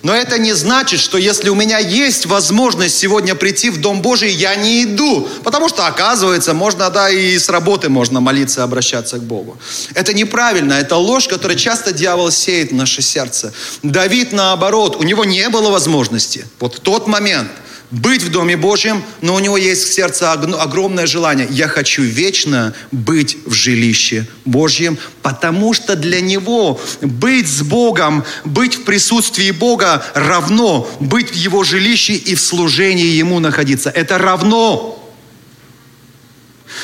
но 0.01 0.15
это 0.15 0.37
не 0.37 0.53
значит, 0.53 0.99
что 0.99 1.17
если 1.17 1.49
у 1.49 1.55
меня 1.55 1.79
есть 1.79 2.25
возможность 2.25 2.97
сегодня 2.97 3.35
прийти 3.35 3.69
в 3.69 3.81
Дом 3.81 4.01
Божий, 4.01 4.31
я 4.31 4.55
не 4.55 4.83
иду. 4.83 5.27
Потому 5.43 5.69
что, 5.69 5.87
оказывается, 5.87 6.53
можно, 6.53 6.89
да, 6.89 7.09
и 7.09 7.37
с 7.37 7.49
работы 7.49 7.89
можно 7.89 8.19
молиться, 8.19 8.63
обращаться 8.63 9.17
к 9.17 9.23
Богу. 9.23 9.57
Это 9.93 10.13
неправильно, 10.13 10.73
это 10.73 10.95
ложь, 10.95 11.27
которую 11.27 11.57
часто 11.57 11.91
дьявол 11.91 12.31
сеет 12.31 12.71
в 12.71 12.75
наше 12.75 13.01
сердце. 13.01 13.53
Давид, 13.83 14.31
наоборот, 14.31 14.95
у 14.97 15.03
него 15.03 15.25
не 15.25 15.49
было 15.49 15.69
возможности. 15.69 16.45
Вот 16.59 16.81
тот 16.81 17.07
момент– 17.07 17.49
быть 17.91 18.23
в 18.23 18.31
Доме 18.31 18.57
Божьем, 18.57 19.03
но 19.21 19.35
у 19.35 19.39
него 19.39 19.57
есть 19.57 19.87
в 19.87 19.93
сердце 19.93 20.31
огромное 20.31 21.05
желание. 21.05 21.47
Я 21.49 21.67
хочу 21.67 22.01
вечно 22.01 22.73
быть 22.91 23.37
в 23.45 23.53
жилище 23.53 24.25
Божьем, 24.43 24.97
потому 25.21 25.73
что 25.73 25.95
для 25.95 26.21
него 26.21 26.79
быть 27.01 27.47
с 27.47 27.61
Богом, 27.61 28.23
быть 28.43 28.75
в 28.75 28.83
присутствии 28.83 29.51
Бога 29.51 30.03
равно 30.13 30.89
быть 30.99 31.31
в 31.31 31.35
его 31.35 31.63
жилище 31.63 32.13
и 32.13 32.35
в 32.35 32.41
служении 32.41 33.05
ему 33.05 33.39
находиться. 33.39 33.89
Это 33.89 34.17
равно. 34.17 35.01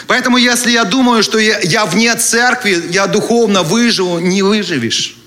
Поэтому 0.07 0.37
если 0.37 0.71
я 0.71 0.83
думаю, 0.83 1.23
что 1.23 1.39
я, 1.39 1.59
я 1.59 1.85
вне 1.85 2.15
церкви, 2.15 2.83
я 2.89 3.07
духовно 3.07 3.63
выживу, 3.63 4.19
не 4.19 4.41
выживешь. 4.41 5.20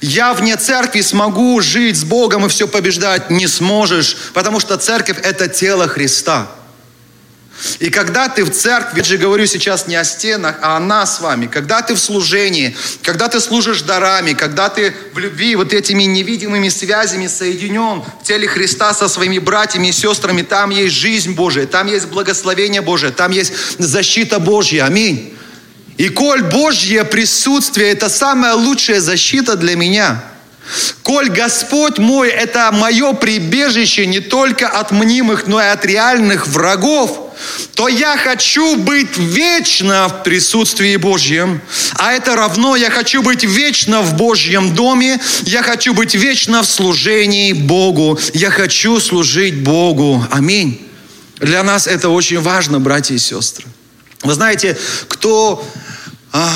Я 0.00 0.34
вне 0.34 0.56
церкви 0.56 1.00
смогу 1.00 1.60
жить 1.60 1.96
с 1.96 2.04
Богом 2.04 2.46
и 2.46 2.48
все 2.48 2.68
побеждать 2.68 3.30
не 3.30 3.46
сможешь, 3.46 4.16
потому 4.34 4.60
что 4.60 4.76
церковь– 4.76 5.18
это 5.22 5.48
тело 5.48 5.88
Христа. 5.88 6.48
И 7.78 7.88
когда 7.88 8.28
ты 8.28 8.44
в 8.44 8.50
церкви, 8.50 8.98
я 8.98 9.04
же 9.04 9.16
говорю 9.16 9.46
сейчас 9.46 9.86
не 9.86 9.96
о 9.96 10.04
стенах, 10.04 10.56
а 10.60 10.76
о 10.76 10.80
нас 10.80 11.16
с 11.16 11.20
вами, 11.20 11.46
когда 11.46 11.80
ты 11.80 11.94
в 11.94 11.98
служении, 11.98 12.76
когда 13.02 13.28
ты 13.28 13.40
служишь 13.40 13.82
дарами, 13.82 14.34
когда 14.34 14.68
ты 14.68 14.94
в 15.14 15.18
любви 15.18 15.56
вот 15.56 15.72
этими 15.72 16.02
невидимыми 16.02 16.68
связями 16.68 17.26
соединен 17.26 18.02
в 18.20 18.24
теле 18.24 18.46
Христа 18.46 18.92
со 18.92 19.08
своими 19.08 19.38
братьями 19.38 19.88
и 19.88 19.92
сестрами, 19.92 20.42
там 20.42 20.70
есть 20.70 20.94
жизнь 20.94 21.34
Божия, 21.34 21.66
там 21.66 21.86
есть 21.86 22.06
благословение 22.08 22.82
Божие, 22.82 23.10
там 23.10 23.30
есть 23.30 23.52
защита 23.78 24.38
Божья. 24.38 24.84
Аминь. 24.84 25.35
И 25.96 26.08
коль 26.08 26.42
Божье 26.42 27.04
присутствие– 27.04 27.90
это 27.92 28.08
самая 28.08 28.54
лучшая 28.54 29.00
защита 29.00 29.56
для 29.56 29.76
меня, 29.76 30.22
коль 31.02 31.30
Господь 31.30 31.98
мой– 31.98 32.28
это 32.30 32.70
мое 32.72 33.12
прибежище 33.14 34.06
не 34.06 34.20
только 34.20 34.68
от 34.68 34.90
мнимых, 34.90 35.46
но 35.46 35.60
и 35.60 35.66
от 35.66 35.84
реальных 35.86 36.48
врагов, 36.48 37.34
то 37.74 37.88
я 37.88 38.16
хочу 38.16 38.76
быть 38.76 39.16
вечно 39.16 40.08
в 40.08 40.22
присутствии 40.22 40.96
Божьем. 40.96 41.60
А 41.94 42.12
это 42.12 42.34
равно, 42.34 42.76
я 42.76 42.90
хочу 42.90 43.22
быть 43.22 43.44
вечно 43.44 44.02
в 44.02 44.14
Божьем 44.14 44.74
доме, 44.74 45.20
я 45.42 45.62
хочу 45.62 45.94
быть 45.94 46.14
вечно 46.14 46.62
в 46.62 46.66
служении 46.66 47.52
Богу, 47.52 48.18
я 48.34 48.50
хочу 48.50 49.00
служить 49.00 49.62
Богу. 49.62 50.26
Аминь. 50.30 50.82
Для 51.38 51.62
нас 51.62 51.86
это 51.86 52.08
очень 52.08 52.40
важно, 52.40 52.80
братья 52.80 53.14
и 53.14 53.18
сестры. 53.18 53.66
Вы 54.22 54.34
знаете, 54.34 54.76
кто 55.08 55.62
а, 56.38 56.50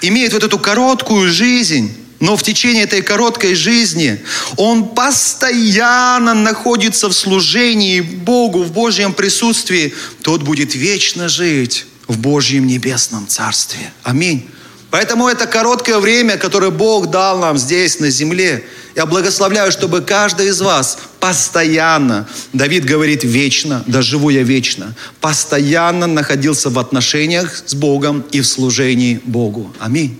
имеет 0.00 0.32
вот 0.32 0.42
эту 0.42 0.58
короткую 0.58 1.28
жизнь, 1.28 1.94
но 2.18 2.34
в 2.34 2.42
течение 2.42 2.84
этой 2.84 3.02
короткой 3.02 3.54
жизни 3.54 4.24
он 4.56 4.88
постоянно 4.88 6.32
находится 6.32 7.10
в 7.10 7.12
служении 7.12 8.00
Богу, 8.00 8.62
в 8.62 8.72
Божьем 8.72 9.12
присутствии, 9.12 9.92
тот 10.22 10.42
будет 10.42 10.74
вечно 10.74 11.28
жить 11.28 11.84
в 12.06 12.18
Божьем 12.18 12.66
небесном 12.66 13.28
Царстве. 13.28 13.92
Аминь. 14.02 14.48
Поэтому 14.90 15.28
это 15.28 15.46
короткое 15.46 15.98
время, 15.98 16.38
которое 16.38 16.70
Бог 16.70 17.10
дал 17.10 17.38
нам 17.38 17.58
здесь, 17.58 18.00
на 18.00 18.08
земле. 18.08 18.64
Я 18.98 19.06
благословляю, 19.06 19.70
чтобы 19.70 20.00
каждый 20.00 20.48
из 20.48 20.60
вас 20.60 20.98
постоянно, 21.20 22.26
Давид 22.52 22.84
говорит 22.84 23.22
вечно, 23.22 23.84
да 23.86 24.02
живу 24.02 24.28
я 24.28 24.42
вечно, 24.42 24.92
постоянно 25.20 26.08
находился 26.08 26.68
в 26.68 26.80
отношениях 26.80 27.62
с 27.64 27.74
Богом 27.74 28.24
и 28.32 28.40
в 28.40 28.46
служении 28.48 29.20
Богу. 29.24 29.72
Аминь. 29.78 30.18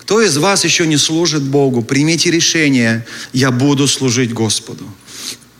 Кто 0.00 0.20
из 0.20 0.36
вас 0.38 0.64
еще 0.64 0.88
не 0.88 0.96
служит 0.96 1.44
Богу, 1.44 1.82
примите 1.82 2.32
решение, 2.32 3.06
я 3.32 3.52
буду 3.52 3.86
служить 3.86 4.32
Господу. 4.32 4.84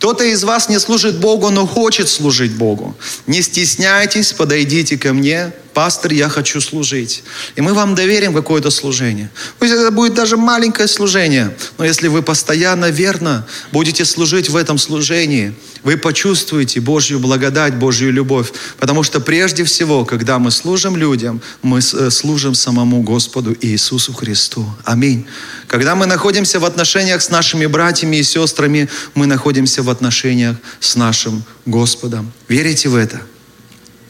Кто-то 0.04 0.24
из 0.24 0.44
вас 0.44 0.68
не 0.68 0.78
служит 0.78 1.16
Богу, 1.16 1.48
но 1.48 1.66
хочет 1.66 2.10
служить 2.10 2.52
Богу. 2.52 2.94
Не 3.26 3.40
стесняйтесь, 3.40 4.34
подойдите 4.34 4.98
ко 4.98 5.14
мне, 5.14 5.54
пастор, 5.72 6.12
я 6.12 6.28
хочу 6.28 6.60
служить. 6.60 7.24
И 7.56 7.62
мы 7.62 7.72
вам 7.72 7.94
доверим 7.94 8.34
какое-то 8.34 8.68
служение. 8.68 9.30
Пусть 9.58 9.72
это 9.72 9.90
будет 9.90 10.12
даже 10.12 10.36
маленькое 10.36 10.88
служение, 10.88 11.56
но 11.78 11.86
если 11.86 12.08
вы 12.08 12.20
постоянно 12.20 12.90
верно 12.90 13.46
будете 13.72 14.04
служить 14.04 14.50
в 14.50 14.56
этом 14.56 14.76
служении, 14.76 15.54
вы 15.84 15.98
почувствуете 15.98 16.80
Божью 16.80 17.20
благодать, 17.20 17.76
Божью 17.76 18.12
любовь. 18.12 18.52
Потому 18.78 19.02
что 19.02 19.20
прежде 19.20 19.64
всего, 19.64 20.04
когда 20.04 20.38
мы 20.38 20.50
служим 20.50 20.96
людям, 20.96 21.40
мы 21.62 21.78
э, 21.78 22.10
служим 22.10 22.54
самому 22.54 23.02
Господу 23.02 23.54
Иисусу 23.60 24.12
Христу. 24.14 24.66
Аминь. 24.84 25.26
Когда 25.68 25.94
мы 25.94 26.06
находимся 26.06 26.58
в 26.58 26.64
отношениях 26.64 27.22
с 27.22 27.28
нашими 27.28 27.66
братьями 27.66 28.16
и 28.16 28.22
сестрами, 28.22 28.88
мы 29.14 29.26
находимся 29.26 29.82
в 29.82 29.90
отношениях 29.90 30.56
с 30.80 30.96
нашим 30.96 31.44
Господом. 31.66 32.32
Верите 32.48 32.88
в 32.88 32.96
это? 32.96 33.20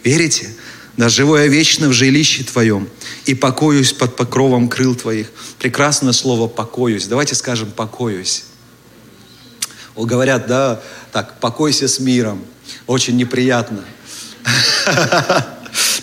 Верите? 0.04 0.48
Да 0.96 1.08
живу 1.08 1.37
я 1.37 1.48
вечно 1.48 1.88
в 1.88 1.92
жилище 1.92 2.44
Твоем 2.44 2.88
и 3.24 3.34
покоюсь 3.34 3.92
под 3.92 4.14
покровом 4.14 4.68
крыл 4.68 4.94
Твоих. 4.94 5.26
Прекрасное 5.58 6.12
слово 6.12 6.46
«покоюсь». 6.46 7.06
Давайте 7.06 7.34
скажем 7.34 7.72
«покоюсь». 7.72 8.44
Говорят, 9.96 10.46
да, 10.46 10.80
так, 11.12 11.38
покойся 11.40 11.88
с 11.88 12.00
миром. 12.00 12.44
Очень 12.87 13.16
неприятно. 13.16 13.85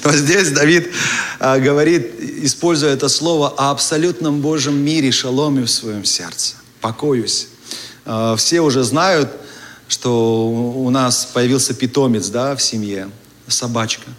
Но 0.04 0.12
здесь 0.14 0.52
Давид 0.52 0.92
а, 1.40 1.60
говорит, 1.60 2.16
используя 2.20 2.94
это 2.94 3.10
слово, 3.10 3.50
о 3.50 3.72
абсолютном 3.72 4.42
Божьем 4.42 4.78
мире, 4.78 5.12
шаломе 5.12 5.64
в 5.64 5.70
своем 5.70 6.06
сердце. 6.06 6.56
Покоюсь. 6.80 7.48
А, 8.06 8.36
все 8.36 8.62
уже 8.62 8.84
знают, 8.84 9.30
что 9.88 10.48
у 10.48 10.90
нас 10.90 11.26
появился 11.34 11.74
питомец 11.74 12.28
да, 12.30 12.56
в 12.56 12.62
семье, 12.62 13.10
собачка. 13.48 14.10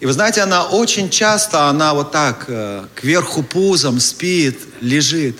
И 0.00 0.06
вы 0.06 0.12
знаете, 0.12 0.42
она 0.42 0.64
очень 0.64 1.10
часто, 1.10 1.68
она 1.68 1.94
вот 1.94 2.10
так 2.10 2.46
э, 2.48 2.86
кверху 2.96 3.44
пузом 3.44 4.00
спит, 4.00 4.58
лежит. 4.80 5.38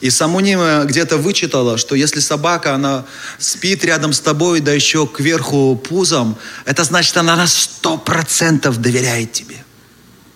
И 0.00 0.10
Самунима 0.10 0.84
где-то 0.84 1.16
вычитала, 1.16 1.78
что 1.78 1.94
если 1.94 2.20
собака, 2.20 2.74
она 2.74 3.04
спит 3.38 3.84
рядом 3.84 4.12
с 4.12 4.20
тобой, 4.20 4.60
да 4.60 4.72
еще 4.72 5.06
кверху 5.06 5.76
пузом, 5.76 6.36
это 6.64 6.84
значит, 6.84 7.16
она 7.16 7.36
на 7.36 7.46
сто 7.46 7.96
процентов 7.98 8.80
доверяет 8.80 9.32
тебе. 9.32 9.64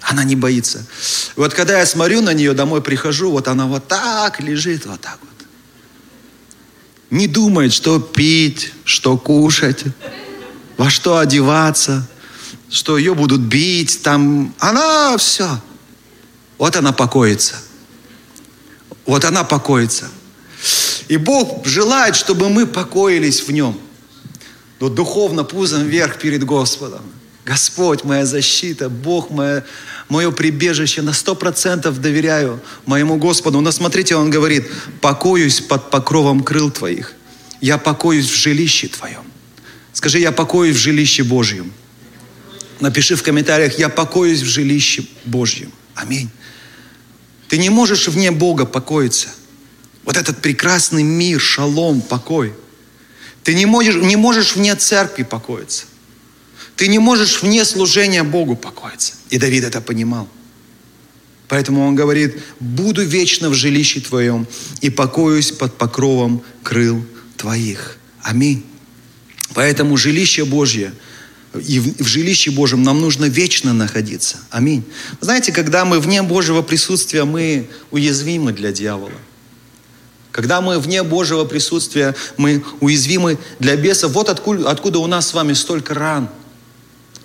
Она 0.00 0.24
не 0.24 0.36
боится. 0.36 0.86
Вот 1.34 1.52
когда 1.52 1.78
я 1.78 1.86
смотрю 1.86 2.22
на 2.22 2.32
нее, 2.32 2.52
домой 2.52 2.80
прихожу, 2.80 3.30
вот 3.30 3.48
она 3.48 3.66
вот 3.66 3.88
так 3.88 4.40
лежит, 4.40 4.86
вот 4.86 5.00
так 5.00 5.18
вот. 5.20 5.30
Не 7.10 7.26
думает, 7.26 7.72
что 7.72 8.00
пить, 8.00 8.72
что 8.84 9.16
кушать, 9.16 9.84
во 10.76 10.90
что 10.90 11.18
одеваться– 11.18 12.08
что 12.68 12.98
ее 12.98 13.14
будут 13.14 13.40
бить, 13.40 14.02
там, 14.02 14.54
она 14.58 15.16
все. 15.18 15.60
вот 16.58 16.76
она 16.76 16.92
покоится. 16.92 17.56
Вот 19.06 19.24
она 19.24 19.44
покоится. 19.44 20.08
И 21.08 21.16
Бог 21.16 21.64
желает, 21.64 22.16
чтобы 22.16 22.48
мы 22.48 22.66
покоились 22.66 23.46
в 23.46 23.52
Нем. 23.52 23.78
Но 24.80 24.88
духовно 24.88 25.44
пузом 25.44 25.84
вверх 25.84 26.18
перед 26.18 26.44
Господом. 26.44 27.02
Господь, 27.44 28.02
моя 28.02 28.26
защита, 28.26 28.88
Бог, 28.88 29.30
мое, 29.30 29.64
мое 30.08 30.32
прибежище, 30.32 31.00
на 31.02 31.12
сто 31.12 31.36
процентов 31.36 32.00
доверяю 32.00 32.60
моему 32.86 33.16
Господу. 33.16 33.60
Но 33.60 33.70
смотрите, 33.70 34.16
Он 34.16 34.30
говорит, 34.30 34.68
покоюсь 35.00 35.60
под 35.60 35.90
покровом 35.90 36.42
крыл 36.42 36.72
Твоих. 36.72 37.14
Я 37.60 37.78
покоюсь 37.78 38.28
в 38.28 38.34
жилище 38.34 38.88
Твоем. 38.88 39.22
Скажи, 39.92 40.18
я 40.18 40.32
покоюсь 40.32 40.76
в 40.76 40.80
жилище 40.80 41.22
Божьем. 41.22 41.72
Напиши 42.80 43.14
в 43.14 43.22
комментариях, 43.22 43.78
я 43.78 43.88
покоюсь 43.88 44.42
в 44.42 44.46
жилище 44.46 45.06
Божьем. 45.24 45.70
Аминь. 45.94 46.28
Ты 47.48 47.58
не 47.58 47.70
можешь 47.70 48.08
вне 48.08 48.30
Бога 48.30 48.66
покоиться. 48.66 49.28
Вот 50.04 50.16
этот 50.16 50.40
прекрасный 50.40 51.02
мир, 51.02 51.40
шалом, 51.40 52.00
покой. 52.00 52.52
Ты 53.42 53.54
не 53.54 53.66
можешь, 53.66 53.96
не 53.96 54.16
можешь 54.16 54.56
вне 54.56 54.74
церкви 54.74 55.22
покоиться. 55.22 55.86
Ты 56.76 56.88
не 56.88 56.98
можешь 56.98 57.42
вне 57.42 57.64
служения 57.64 58.22
Богу 58.22 58.56
покоиться. 58.56 59.14
И 59.30 59.38
Давид 59.38 59.64
это 59.64 59.80
понимал. 59.80 60.28
Поэтому 61.48 61.86
он 61.86 61.94
говорит, 61.94 62.42
буду 62.58 63.04
вечно 63.04 63.50
в 63.50 63.54
жилище 63.54 64.00
твоем 64.00 64.46
и 64.80 64.90
покоюсь 64.90 65.52
под 65.52 65.78
покровом 65.78 66.42
крыл 66.62 67.04
твоих. 67.36 67.98
Аминь. 68.22 68.64
Поэтому 69.54 69.96
жилище 69.96 70.44
Божье, 70.44 70.92
и 71.58 71.78
в, 71.78 72.06
жилище 72.06 72.50
Божьем 72.50 72.82
нам 72.82 73.00
нужно 73.00 73.26
вечно 73.26 73.72
находиться. 73.72 74.38
Аминь. 74.50 74.84
Знаете, 75.20 75.52
когда 75.52 75.84
мы 75.84 76.00
вне 76.00 76.22
Божьего 76.22 76.62
присутствия, 76.62 77.24
мы 77.24 77.68
уязвимы 77.90 78.52
для 78.52 78.72
дьявола. 78.72 79.12
Когда 80.32 80.60
мы 80.60 80.78
вне 80.78 81.02
Божьего 81.02 81.44
присутствия, 81.44 82.14
мы 82.36 82.62
уязвимы 82.80 83.38
для 83.58 83.76
беса. 83.76 84.08
Вот 84.08 84.28
откуда, 84.28 84.70
откуда 84.70 84.98
у 84.98 85.06
нас 85.06 85.28
с 85.28 85.34
вами 85.34 85.52
столько 85.54 85.94
ран– 85.94 86.28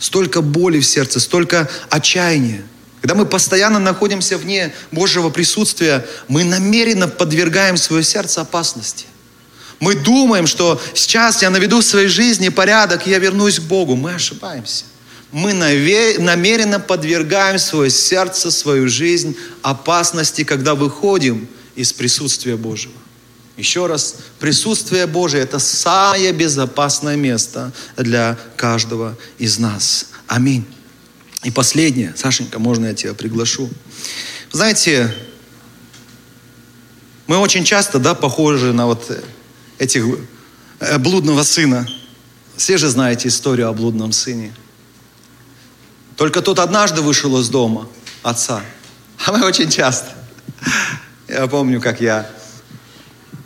столько 0.02 0.42
боли 0.42 0.80
в 0.80 0.86
сердце, 0.86 1.20
столько 1.20 1.70
отчаяния. 1.90 2.64
Когда 3.02 3.16
мы 3.16 3.26
постоянно 3.26 3.80
находимся 3.80 4.38
вне 4.38 4.74
Божьего 4.92 5.30
присутствия, 5.30 6.06
мы 6.28 6.44
намеренно 6.44 7.08
подвергаем 7.08 7.78
свое 7.78 8.04
сердце 8.04 8.42
опасности. 8.42 9.06
Мы 9.82 9.96
думаем, 9.96 10.46
что 10.46 10.80
сейчас 10.94 11.42
я 11.42 11.50
наведу 11.50 11.82
в 11.82 11.84
своей 11.84 12.08
жизни 12.08 12.50
порядок, 12.50 13.08
и 13.08 13.10
я 13.10 13.18
вернусь 13.18 13.60
к 13.60 13.64
Богу. 13.64 13.96
Мы 13.96 14.14
ошибаемся. 14.14 14.86
Мы 15.32 15.54
намеренно 15.54 16.80
подвергаем 16.80 17.58
свое 17.58 17.90
сердце, 17.90 18.52
свою 18.52 18.88
жизнь 18.88 19.36
опасности, 19.64 20.44
когда 20.44 20.76
выходим 20.76 21.48
из 21.76 21.94
присутствия 21.94 22.58
Божьего. 22.58 22.94
Еще 23.58 23.88
раз, 23.88 24.18
присутствие 24.40 25.08
Божие– 25.08 25.42
это 25.44 25.58
самое 25.58 26.32
безопасное 26.32 27.16
место 27.16 27.72
для 27.98 28.38
каждого 28.56 29.18
из 29.40 29.58
нас. 29.58 30.08
Аминь. 30.28 30.66
И 31.44 31.50
последнее, 31.50 32.14
Сашенька, 32.16 32.60
можно 32.60 32.86
я 32.86 32.94
тебя 32.94 33.16
приглашу? 33.16 33.68
Знаете, 34.52 35.12
мы 37.26 37.38
очень 37.38 37.64
часто, 37.64 37.98
да, 37.98 38.14
похожи 38.14 38.74
на 38.74 38.86
вот 38.86 39.10
этих 39.82 40.06
э, 40.80 40.98
блудного 41.00 41.42
сына. 41.42 41.88
Все 42.56 42.78
же 42.78 42.88
знаете 42.88 43.30
историю 43.30 43.68
о 43.68 43.74
блудном 43.74 44.12
сыне. 44.12 44.54
Только 46.18 46.44
тот 46.44 46.60
однажды 46.60 47.02
вышел 47.02 47.36
из 47.40 47.50
дома 47.50 47.88
отца. 48.24 48.62
А 49.26 49.32
мы 49.32 49.46
очень 49.46 49.70
часто. 49.70 50.12
Я 51.28 51.46
помню, 51.46 51.80
как 51.80 52.02
я 52.02 52.28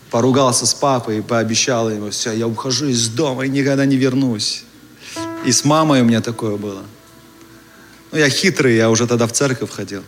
поругался 0.10 0.66
с 0.66 0.74
папой 0.74 1.18
и 1.18 1.22
пообещал 1.22 1.90
ему, 1.90 2.10
все, 2.12 2.32
я 2.32 2.48
ухожу 2.48 2.88
из 2.88 3.10
дома 3.10 3.46
и 3.46 3.50
никогда 3.50 3.86
не 3.86 3.98
вернусь. 3.98 4.64
И 5.46 5.52
с 5.52 5.66
мамой 5.66 6.02
у 6.02 6.06
меня 6.06 6.22
такое 6.22 6.56
было. 6.56 6.84
Ну, 8.12 8.18
я 8.18 8.30
хитрый, 8.30 8.78
я 8.78 8.90
уже 8.90 9.06
тогда 9.06 9.28
в 9.28 9.34
церковь 9.34 9.70
ходил. 9.70 10.04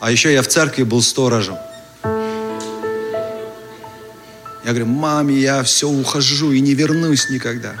А 0.00 0.10
еще 0.10 0.32
я 0.32 0.42
в 0.42 0.48
церкви 0.48 0.82
был 0.82 1.02
сторожем. 1.02 1.56
Я 4.66 4.72
говорю, 4.72 4.86
маме, 4.86 5.32
я 5.36 5.62
все 5.62 5.88
ухожу 5.88 6.50
и 6.50 6.60
не 6.60 6.74
вернусь 6.74 7.30
никогда. 7.30 7.74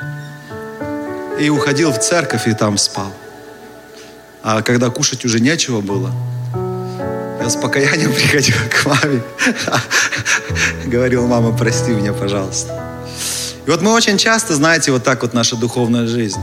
И 1.40 1.50
уходил 1.50 1.90
в 1.90 1.98
церковь 1.98 2.46
и 2.46 2.54
там 2.54 2.78
спал. 2.78 3.12
А 4.44 4.62
когда 4.62 4.88
кушать 4.90 5.24
уже 5.24 5.40
нечего 5.40 5.80
было, 5.80 6.12
я 7.40 7.50
с 7.50 7.56
покаянием 7.56 8.12
приходил 8.14 8.54
к 8.70 8.86
маме. 8.86 9.20
Говорил, 10.86 11.26
мама, 11.26 11.56
прости 11.58 11.90
меня, 11.90 12.12
пожалуйста. 12.12 12.80
И 13.66 13.70
вот 13.70 13.82
мы 13.82 13.92
очень 13.92 14.16
часто, 14.16 14.54
знаете, 14.54 14.92
вот 14.92 15.02
так 15.02 15.22
вот 15.22 15.34
наша 15.34 15.56
духовная 15.56 16.06
жизнь. 16.06 16.40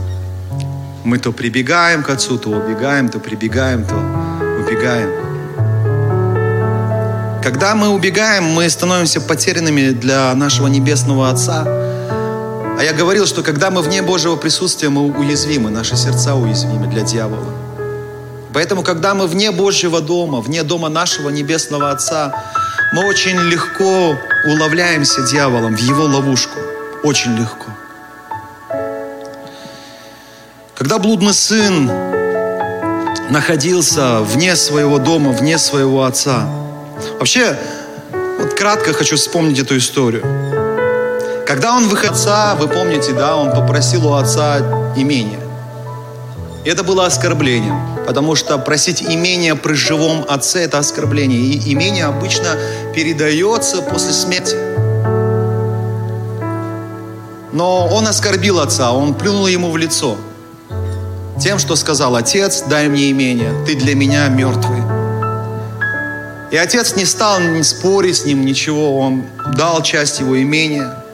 Мы 1.04 1.16
то 1.16 1.32
прибегаем 1.32 2.02
к 2.02 2.10
Отцу, 2.10 2.36
то 2.36 2.50
убегаем, 2.50 3.08
то 3.08 3.18
прибегаем, 3.18 3.86
то 3.86 3.94
убегаем. 4.60 5.33
Когда 7.44 7.74
мы 7.74 7.90
убегаем, 7.90 8.44
мы 8.44 8.70
становимся 8.70 9.20
потерянными 9.20 9.90
для 9.90 10.34
нашего 10.34 10.66
Небесного 10.66 11.28
Отца. 11.28 11.64
А 11.66 12.78
я 12.82 12.94
говорил, 12.94 13.26
что 13.26 13.42
когда 13.42 13.70
мы 13.70 13.82
вне 13.82 14.00
Божьего 14.00 14.36
присутствия, 14.36 14.88
мы 14.88 15.02
уязвимы, 15.02 15.68
наши 15.68 15.94
сердца 15.94 16.36
уязвимы 16.36 16.86
для 16.86 17.02
дьявола. 17.02 17.52
Поэтому, 18.54 18.82
когда 18.82 19.14
мы 19.14 19.26
вне 19.26 19.50
Божьего 19.50 20.00
дома, 20.00 20.40
вне 20.40 20.62
дома 20.62 20.88
нашего 20.88 21.28
Небесного 21.28 21.90
Отца, 21.90 22.34
мы 22.94 23.06
очень 23.06 23.38
легко 23.38 24.16
уловляемся 24.46 25.20
дьяволом 25.26 25.76
в 25.76 25.80
его 25.80 26.04
ловушку. 26.04 26.58
Очень 27.02 27.36
легко. 27.36 27.66
Когда 30.74 30.98
блудный 30.98 31.34
сын 31.34 31.90
находился 33.28 34.20
вне 34.20 34.56
своего 34.56 34.98
дома, 34.98 35.32
вне 35.32 35.58
своего 35.58 36.04
отца. 36.04 36.63
Вообще, 37.24 37.56
вот 38.38 38.52
кратко 38.52 38.92
хочу 38.92 39.16
вспомнить 39.16 39.58
эту 39.58 39.78
историю. 39.78 40.20
Когда 41.46 41.74
он 41.74 41.88
выходил 41.88 42.12
отца, 42.12 42.54
вы 42.54 42.68
помните, 42.68 43.12
да, 43.12 43.36
он 43.36 43.50
попросил 43.50 44.08
у 44.08 44.12
отца 44.12 44.58
имение. 44.94 45.40
И 46.66 46.68
это 46.68 46.84
было 46.84 47.06
оскорблением, 47.06 47.80
потому 48.06 48.34
что 48.34 48.58
просить 48.58 49.02
имение 49.02 49.54
при 49.54 49.72
живом 49.72 50.26
отце– 50.28 50.64
это 50.64 50.76
оскорбление. 50.76 51.38
И 51.38 51.72
имение 51.72 52.04
обычно 52.04 52.58
передается 52.94 53.80
после 53.80 54.12
смерти. 54.12 54.56
Но 57.54 57.88
он 57.90 58.06
оскорбил 58.06 58.60
отца, 58.60 58.92
он 58.92 59.14
плюнул 59.14 59.46
ему 59.46 59.70
в 59.70 59.78
лицо 59.78 60.18
тем, 61.40 61.58
что 61.58 61.74
сказал, 61.74 62.16
«Отец, 62.16 62.64
дай 62.68 62.86
мне 62.88 63.10
имение, 63.10 63.54
ты 63.64 63.76
для 63.76 63.94
меня 63.94 64.28
мертвый». 64.28 64.93
И 66.54 66.56
отец 66.56 66.94
не 66.94 67.04
стал 67.04 67.40
не 67.40 67.62
спорить 67.62 68.16
с 68.16 68.24
ним, 68.24 68.46
ничего, 68.46 68.98
он 68.98 69.24
дал 69.56 69.82
часть 69.82 70.20
его 70.20 70.40
имения, 70.40 71.04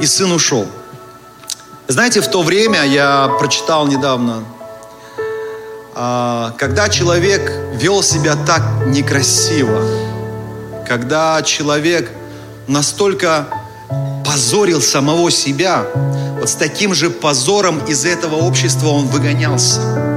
и 0.00 0.06
сын 0.06 0.32
ушел– 0.32 0.66
знаете, 1.92 2.22
в 2.22 2.28
то 2.28 2.42
время 2.42 2.84
я 2.86 3.28
прочитал 3.38 3.86
недавно, 3.86 4.44
а, 5.94 6.54
когда 6.56 6.88
человек 6.88 7.52
вел 7.74 8.02
себя 8.02 8.34
так 8.46 8.62
некрасиво, 8.86 9.82
когда 10.88 11.42
человек 11.42 12.10
настолько 12.68 13.46
позорил 14.24 14.80
самого 14.80 15.30
себя, 15.30 15.84
вот 16.38 16.48
с 16.48 16.54
таким 16.54 16.94
же 16.94 17.10
позором 17.10 17.78
из 17.84 18.06
этого 18.06 18.36
общества 18.36 18.88
он 18.88 19.08
выгонялся. 19.08 20.11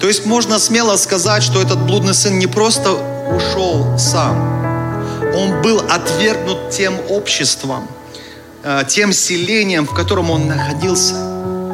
То 0.00 0.08
есть 0.08 0.26
можно 0.26 0.58
смело 0.58 0.96
сказать, 0.96 1.42
что 1.42 1.60
этот 1.60 1.78
блудный 1.80 2.14
сын 2.14 2.38
не 2.38 2.46
просто 2.46 2.92
ушел 2.92 3.98
сам, 3.98 4.36
он 5.34 5.62
был 5.62 5.80
отвергнут 5.88 6.70
тем 6.70 6.94
обществом– 7.08 7.86
Э, 8.62 8.82
тем 8.86 9.12
селением, 9.14 9.86
в 9.86 9.94
котором 9.94 10.30
он 10.30 10.46
находился, 10.46 11.14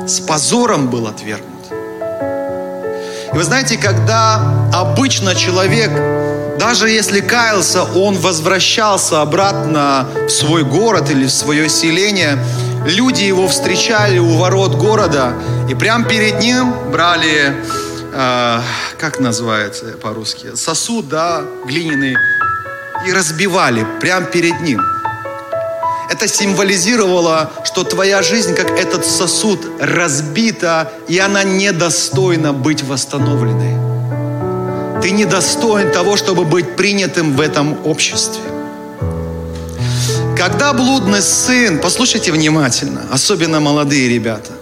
с 0.07 0.21
позором 0.21 0.89
был 0.89 1.09
отвергнут. 1.09 1.67
И 3.33 3.37
вы 3.37 3.43
знаете, 3.43 3.77
когда 3.77 4.41
обычно 4.73 5.35
человек, 5.35 5.91
даже 6.61 6.89
если 6.89 7.21
каялся, 7.21 7.83
он 7.83 8.17
возвращался 8.17 9.21
обратно 9.21 10.07
в 10.29 10.29
свой 10.29 10.63
город 10.63 11.11
или 11.11 11.27
в 11.27 11.33
свое 11.33 11.69
селение, 11.69 12.39
люди 12.87 13.25
его 13.25 13.49
встречали 13.49 14.19
у 14.21 14.37
ворот 14.37 14.77
города, 14.77 15.33
и 15.69 15.75
прямо 15.75 16.05
перед 16.05 16.39
ним 16.39 16.73
брали, 16.93 17.65
э, 18.17 18.61
как 18.99 19.21
называется 19.21 19.97
по-русски, 20.03 20.55
сосуд, 20.55 21.09
да, 21.09 21.43
глиняный, 21.67 22.17
и 23.07 23.13
разбивали 23.13 23.87
прямо 24.01 24.27
перед 24.27 24.61
ним– 24.61 24.81
это 26.09 26.29
символизировало, 26.29 27.51
что 27.65 27.85
твоя 27.85 28.23
жизнь, 28.23 28.55
как 28.55 28.71
этот 28.71 29.05
сосуд, 29.05 29.61
разбита, 29.81 30.93
и 31.09 31.19
она 31.19 31.43
недостойна 31.43 32.53
быть 32.53 32.83
восстановленной. 32.83 35.03
Ты 35.03 35.11
недостоин 35.11 35.91
того, 35.91 36.17
чтобы 36.17 36.45
быть 36.45 36.77
принятым 36.77 37.37
в 37.37 37.41
этом 37.41 37.77
обществе. 37.85 38.43
Когда 40.37 40.73
блудный 40.73 41.23
сын, 41.23 41.81
послушайте 41.81 42.31
внимательно, 42.31 43.03
особенно 43.11 43.61
молодые 43.61 44.09
ребята, 44.09 44.53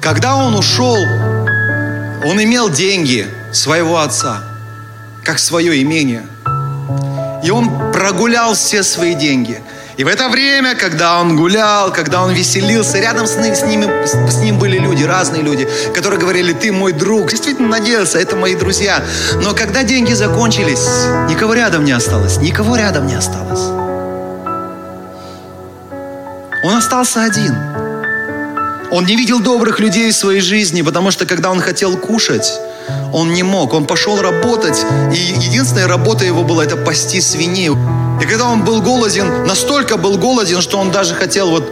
когда 0.00 0.36
он 0.36 0.54
ушел, 0.54 0.96
он 2.24 2.42
имел 2.42 2.70
деньги 2.70 3.26
своего 3.52 3.98
отца, 3.98 4.42
как 5.22 5.38
свое 5.38 5.82
имение. 5.82 6.22
И 7.44 7.50
он 7.50 7.92
прогулял 7.92 8.54
все 8.54 8.82
свои 8.82 9.14
деньги– 9.14 9.60
и 9.96 10.02
в 10.02 10.08
это 10.08 10.28
время, 10.28 10.74
когда 10.74 11.20
он 11.20 11.36
гулял, 11.36 11.92
когда 11.92 12.22
он 12.22 12.32
веселился, 12.32 12.98
рядом 12.98 13.26
с 13.26 13.36
ним, 13.36 13.54
с 13.54 14.36
ним, 14.36 14.58
были 14.58 14.78
люди, 14.78 15.04
разные 15.04 15.42
люди, 15.42 15.68
которые 15.94 16.18
говорили, 16.18 16.52
ты 16.52 16.72
мой 16.72 16.92
друг. 16.92 17.30
Действительно 17.30 17.68
надеялся, 17.68 18.18
это 18.18 18.34
мои 18.34 18.56
друзья. 18.56 19.04
Но 19.40 19.54
когда 19.54 19.84
деньги 19.84 20.12
закончились, 20.12 20.84
никого 21.28 21.54
рядом 21.54 21.84
не 21.84 21.92
осталось, 21.92 22.38
никого 22.38 22.74
рядом 22.76 23.06
не 23.06 23.14
осталось. 23.14 23.60
Он 26.64 26.76
остался 26.76 27.22
один. 27.22 27.54
Он 28.94 29.04
не 29.06 29.16
видел 29.16 29.40
добрых 29.40 29.80
людей 29.80 30.12
в 30.12 30.14
своей 30.14 30.40
жизни, 30.40 30.82
потому 30.82 31.10
что 31.10 31.26
когда 31.26 31.50
он 31.50 31.58
хотел 31.58 31.96
кушать, 31.96 32.60
он 33.12 33.32
не 33.32 33.42
мог. 33.42 33.74
Он 33.74 33.86
пошел 33.86 34.22
работать, 34.22 34.86
и 35.12 35.16
единственная 35.16 35.88
работа 35.88 36.24
его 36.24 36.44
была 36.44 36.62
это 36.62 36.76
пасти 36.76 37.20
свиней. 37.20 37.72
И 38.22 38.24
когда 38.24 38.48
он 38.48 38.64
был 38.64 38.80
голоден, 38.80 39.46
настолько 39.46 39.96
был 39.96 40.16
голоден, 40.16 40.60
что 40.60 40.78
он 40.78 40.92
даже 40.92 41.16
хотел 41.16 41.50
вот 41.50 41.68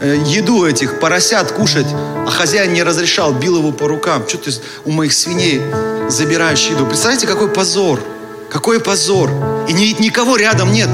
э, 0.00 0.16
еду 0.26 0.66
этих 0.66 0.98
поросят 0.98 1.52
кушать, 1.52 1.86
а 2.26 2.30
хозяин 2.32 2.72
не 2.72 2.82
разрешал, 2.82 3.32
бил 3.32 3.58
его 3.58 3.70
по 3.70 3.86
рукам. 3.86 4.24
Что 4.26 4.38
ты 4.38 4.50
у 4.84 4.90
моих 4.90 5.12
свиней 5.12 5.60
забираешь 6.08 6.66
еду? 6.66 6.86
Представляете, 6.86 7.28
какой 7.28 7.50
позор, 7.50 8.00
какой 8.50 8.80
позор. 8.80 9.30
И 9.68 9.72
ни, 9.72 10.02
никого 10.02 10.36
рядом 10.36 10.72
нет. 10.72 10.90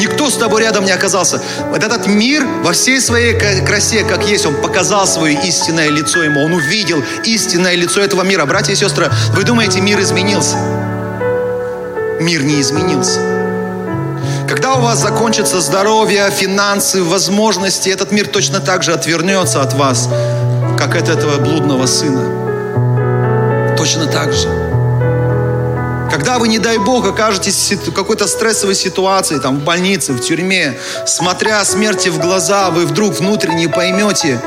Никто 0.00 0.30
с 0.30 0.36
тобой 0.36 0.62
рядом 0.62 0.86
не 0.86 0.92
оказался. 0.92 1.42
Вот 1.68 1.84
этот 1.84 2.06
мир 2.06 2.46
во 2.64 2.72
всей 2.72 3.00
своей 3.02 3.34
красе, 3.34 4.02
как 4.02 4.26
есть, 4.26 4.46
он 4.46 4.54
показал 4.54 5.06
свое 5.06 5.38
истинное 5.46 5.90
лицо 5.90 6.24
ему. 6.24 6.42
Он 6.42 6.54
увидел 6.54 7.04
истинное 7.24 7.74
лицо 7.74 8.00
этого 8.00 8.22
мира. 8.22 8.46
Братья 8.46 8.72
и 8.72 8.76
сестры, 8.76 9.10
вы 9.34 9.44
думаете, 9.44 9.82
мир 9.82 10.00
изменился? 10.00 10.56
Мир 12.18 12.42
не 12.42 12.62
изменился. 12.62 13.20
Когда 14.48 14.74
у 14.74 14.80
вас 14.80 15.00
закончится 15.00 15.60
здоровье, 15.60 16.30
финансы, 16.30 17.02
возможности, 17.02 17.90
этот 17.90 18.10
мир 18.10 18.26
точно 18.26 18.60
так 18.60 18.82
же 18.82 18.94
отвернется 18.94 19.60
от 19.60 19.74
вас, 19.74 20.08
как 20.78 20.96
от 20.96 21.10
этого 21.10 21.36
блудного 21.36 21.84
сына. 21.84 23.76
Точно 23.76 24.06
так 24.06 24.32
же. 24.32 24.48
Когда 26.20 26.38
вы, 26.38 26.48
не 26.48 26.58
дай 26.58 26.76
Бог, 26.76 27.06
окажетесь 27.08 27.72
в 27.72 27.92
какой-то 27.92 28.26
стрессовой 28.26 28.74
ситуации, 28.74 29.38
там, 29.38 29.60
в 29.60 29.64
больнице, 29.64 30.12
в 30.12 30.20
тюрьме, 30.20 30.78
смотря 31.06 31.64
смерти 31.64 32.10
в 32.10 32.18
глаза, 32.18 32.68
вы 32.68 32.84
вдруг 32.84 33.14
внутренне 33.14 33.70
поймете, 33.70 34.38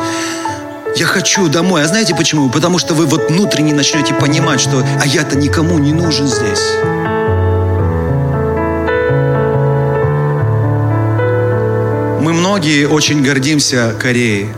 я 0.96 1.06
хочу 1.08 1.48
домой. 1.48 1.82
А 1.82 1.88
знаете 1.88 2.14
почему? 2.14 2.52
Потому 2.52 2.78
что 2.78 2.94
вы 2.94 3.08
вот 3.08 3.28
внутренне 3.32 3.74
начнете 3.74 4.14
понимать, 4.14 4.62
что 4.62 4.86
а 5.02 5.08
я-то 5.08 5.36
никому 5.36 5.80
не 5.80 5.94
нужен 5.94 6.28
здесь. 6.28 6.62
Мы 12.22 12.34
многие 12.34 12.86
очень 12.86 13.24
гордимся 13.24 13.96
Кореей. 14.00 14.50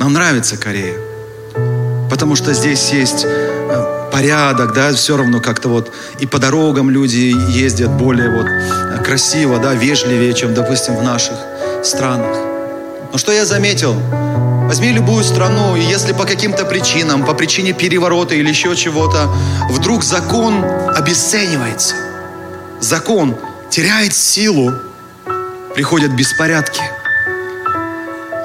Нам 0.00 0.14
нравится 0.14 0.56
Корея. 0.56 0.96
Потому 2.10 2.34
что 2.34 2.54
здесь 2.54 2.90
есть 2.90 3.24
э, 3.24 3.97
порядок, 4.10 4.72
да, 4.74 4.92
все 4.92 5.16
равно 5.16 5.40
как-то 5.40 5.68
вот 5.68 5.92
и 6.18 6.26
по 6.26 6.38
дорогам 6.38 6.90
люди 6.90 7.34
ездят 7.50 7.90
более 7.90 8.30
вот 8.30 8.46
красиво, 9.04 9.58
да, 9.58 9.74
вежливее, 9.74 10.34
чем, 10.34 10.54
допустим, 10.54 10.96
в 10.96 11.02
наших 11.02 11.36
странах. 11.82 12.36
Но 13.12 13.18
что 13.18 13.32
я 13.32 13.46
заметил? 13.46 13.94
Возьми 14.66 14.92
любую 14.92 15.24
страну, 15.24 15.76
и 15.76 15.80
если 15.80 16.12
по 16.12 16.24
каким-то 16.24 16.66
причинам, 16.66 17.24
по 17.24 17.32
причине 17.32 17.72
переворота 17.72 18.34
или 18.34 18.48
еще 18.50 18.76
чего-то, 18.76 19.32
вдруг 19.70 20.04
закон 20.04 20.62
обесценивается, 20.94 21.94
закон 22.80 23.36
теряет 23.70 24.14
силу, 24.14 24.74
приходят 25.74 26.10
беспорядки. 26.12 26.82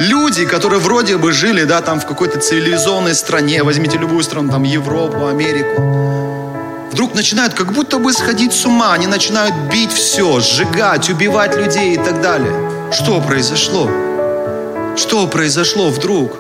Люди, 0.10 0.46
которые 0.46 0.80
вроде 0.80 1.16
бы 1.16 1.32
жили, 1.32 1.63
да, 1.63 1.82
там 1.82 2.00
в 2.00 2.06
какой-то 2.06 2.38
цивилизованной 2.38 3.16
стране, 3.16 3.63
возьмите 3.63 3.98
любую 3.98 4.22
страну, 4.24 4.52
там 4.52 4.63
Европу, 4.63 5.28
Америку, 5.28 5.82
вдруг 6.92 7.16
начинают 7.16 7.54
как 7.54 7.72
будто 7.72 8.00
бы 8.00 8.12
сходить 8.12 8.52
с 8.52 8.66
ума, 8.66 8.94
они 8.94 9.08
начинают 9.08 9.56
бить 9.72 9.94
все, 9.94 10.42
сжигать, 10.42 11.10
убивать 11.10 11.56
людей 11.56 11.94
и 11.94 11.98
так 11.98 12.22
далее. 12.22 12.54
Что 12.92 13.22
произошло? 13.22 13.89
Что 14.98 15.28
произошло 15.28 15.89
вдруг? 15.89 16.38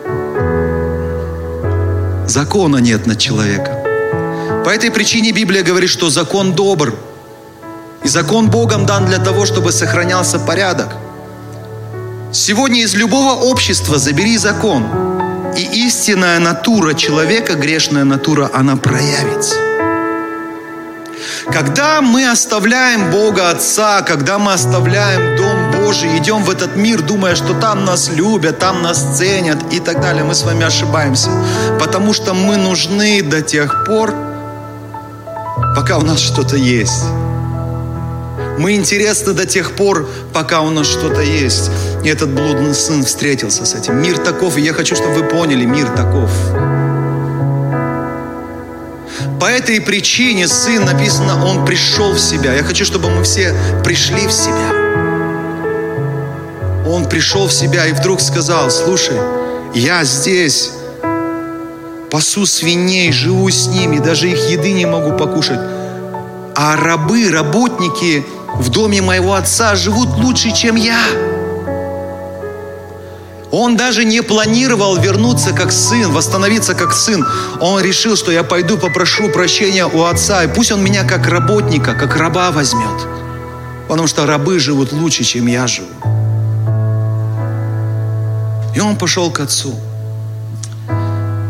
Закона 2.27 2.77
нет 2.77 3.07
над 3.07 3.17
человеком. 3.17 3.75
По 4.65 4.69
этой 4.69 4.91
причине 4.91 5.31
Библия 5.31 5.63
говорит, 5.63 5.89
что 5.89 6.09
закон 6.09 6.53
добр– 6.53 6.93
и 8.03 8.09
закон 8.09 8.49
Богом 8.49 8.85
дан 8.85 9.05
для 9.05 9.17
того, 9.17 9.45
чтобы 9.45 9.71
сохранялся 9.71 10.37
порядок. 10.37 10.89
Сегодня 12.33 12.81
из 12.81 12.95
любого 12.95 13.33
общества 13.33 13.99
забери 13.99 14.37
закон, 14.37 14.87
и 15.55 15.85
истинная 15.85 16.39
натура 16.39 16.95
человека, 16.95 17.53
грешная 17.53 18.05
натура, 18.05 18.49
она 18.51 18.75
проявится. 18.75 19.55
Когда 21.51 22.01
мы 22.01 22.27
оставляем 22.27 23.11
Бога 23.11 23.51
Отца, 23.51 24.01
когда 24.01 24.39
мы 24.39 24.53
оставляем 24.53 25.37
Дом 25.37 25.83
Божий, 25.83 26.17
идем 26.17 26.43
в 26.43 26.49
этот 26.49 26.75
мир, 26.75 27.03
думая, 27.03 27.35
что 27.35 27.53
там 27.53 27.85
нас 27.85 28.09
любят, 28.09 28.57
там 28.57 28.81
нас 28.81 29.15
ценят 29.15 29.71
и 29.71 29.79
так 29.79 30.01
далее, 30.01 30.23
мы 30.23 30.33
с 30.33 30.41
вами 30.41 30.65
ошибаемся. 30.65 31.29
Потому 31.79 32.13
что 32.13 32.33
мы 32.33 32.57
нужны 32.57 33.21
до 33.21 33.43
тех 33.43 33.85
пор, 33.85 34.11
пока 35.75 35.99
у 35.99 36.01
нас 36.01 36.19
что-то 36.19 36.55
есть. 36.55 37.03
Мы 38.57 38.75
интересны 38.75 39.33
до 39.33 39.45
тех 39.45 39.75
пор, 39.75 40.07
пока 40.33 40.61
у 40.61 40.69
нас 40.69 40.87
что-то 40.87 41.21
есть. 41.21 41.71
И 42.03 42.09
этот 42.09 42.29
блудный 42.29 42.73
сын 42.73 43.03
встретился 43.03 43.65
с 43.65 43.73
этим. 43.73 44.01
Мир 44.01 44.17
таков, 44.17 44.57
и 44.57 44.61
я 44.61 44.73
хочу, 44.73 44.95
чтобы 44.95 45.15
вы 45.15 45.23
поняли, 45.23 45.65
мир 45.65 45.87
таков. 45.89 46.29
По 49.39 49.45
этой 49.45 49.81
причине 49.81 50.47
сын, 50.47 50.85
написано, 50.85 51.45
он 51.45 51.65
пришел 51.65 52.13
в 52.13 52.19
себя. 52.19 52.53
Я 52.53 52.63
хочу, 52.63 52.85
чтобы 52.85 53.09
мы 53.09 53.23
все 53.23 53.53
пришли 53.83 54.27
в 54.27 54.31
себя. 54.31 54.71
Он 56.87 57.09
пришел 57.09 57.47
в 57.47 57.53
себя 57.53 57.87
и 57.87 57.93
вдруг 57.93 58.21
сказал, 58.21 58.69
слушай, 58.69 59.17
я 59.73 60.03
здесь 60.03 60.71
пасу 62.11 62.45
свиней, 62.45 63.11
живу 63.11 63.49
с 63.49 63.67
ними, 63.67 63.97
даже 63.97 64.29
их 64.29 64.49
еды 64.49 64.71
не 64.73 64.85
могу 64.85 65.17
покушать. 65.17 65.59
А 66.55 66.75
рабы, 66.75 67.31
работники 67.31 68.23
в 68.55 68.69
доме 68.69 69.01
моего 69.01 69.33
отца 69.33 69.75
живут 69.75 70.09
лучше, 70.17 70.51
чем 70.51 70.75
я. 70.75 70.99
Он 73.51 73.77
даже 73.77 74.03
не 74.03 74.23
планировал 74.23 74.97
вернуться 74.97 75.53
как 75.53 75.71
сын, 75.71 76.11
восстановиться 76.11 76.73
как 76.73 76.91
сын. 76.91 77.23
Он 77.61 77.81
решил, 77.81 78.15
что 78.15 78.31
я 78.31 78.43
пойду 78.43 78.77
попрошу 78.77 79.29
прощения 79.29 79.85
у 79.85 80.03
отца, 80.05 80.43
и 80.43 80.47
пусть 80.47 80.71
он 80.71 80.83
меня 80.83 81.03
как 81.03 81.27
работника, 81.27 81.93
как 81.93 82.15
раба 82.15 82.51
возьмет. 82.51 83.07
Потому 83.87 84.07
что 84.07 84.25
рабы 84.25 84.57
живут 84.57 84.91
лучше, 84.91 85.23
чем 85.23 85.45
я 85.45 85.67
живу. 85.67 85.89
И 88.75 88.79
он 88.79 88.95
пошел 88.95 89.29
к 89.29 89.39
отцу. 89.39 89.75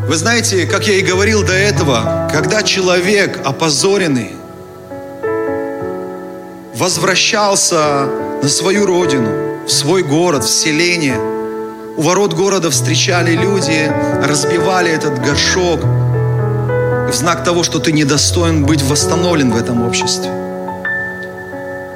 Вы 0.06 0.18
знаете, 0.18 0.66
как 0.66 0.86
я 0.86 0.96
и 0.96 1.02
говорил 1.02 1.44
до 1.44 1.54
этого, 1.54 2.30
когда 2.34 2.64
человек 2.64 3.40
опозоренный, 3.46 4.32
возвращался 6.74 8.08
на 8.42 8.50
свою 8.50 8.86
родину, 8.86 9.66
в 9.66 9.72
свой 9.72 10.04
город, 10.04 10.44
в 10.44 10.50
селение. 10.50 11.20
У 11.96 12.02
ворот 12.02 12.34
города 12.34 12.72
встречали 12.72 13.34
люди, 13.36 13.92
разбивали 14.24 14.92
этот 14.92 15.20
горшок 15.20 15.82
в 15.84 17.14
знак 17.14 17.44
того, 17.44 17.64
что 17.64 17.80
ты 17.80 17.92
недостоин 17.92 18.66
быть 18.66 18.82
восстановлен 18.82 19.52
в 19.52 19.58
этом 19.58 19.86
обществе. 19.86 20.32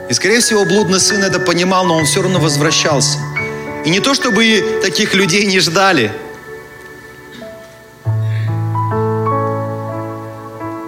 И, 0.09 0.13
скорее 0.13 0.39
всего, 0.39 0.63
блудный 0.63 0.99
сын 0.99 1.23
это 1.23 1.39
понимал, 1.39 1.85
но 1.85 1.97
он 1.97 2.05
все 2.05 2.21
равно 2.21 2.39
возвращался. 2.39 3.17
И 3.83 3.89
не 3.89 3.99
то, 3.99 4.13
чтобы 4.13 4.79
таких 4.81 5.15
людей 5.15 5.45
не 5.45 5.59
ждали, 5.59 6.13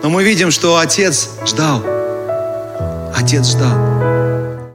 но 0.03 0.09
мы 0.09 0.23
видим, 0.23 0.51
что 0.51 0.77
отец 0.77 1.29
ждал. 1.45 1.98
Отец 3.19 3.49
ждал. 3.49 3.98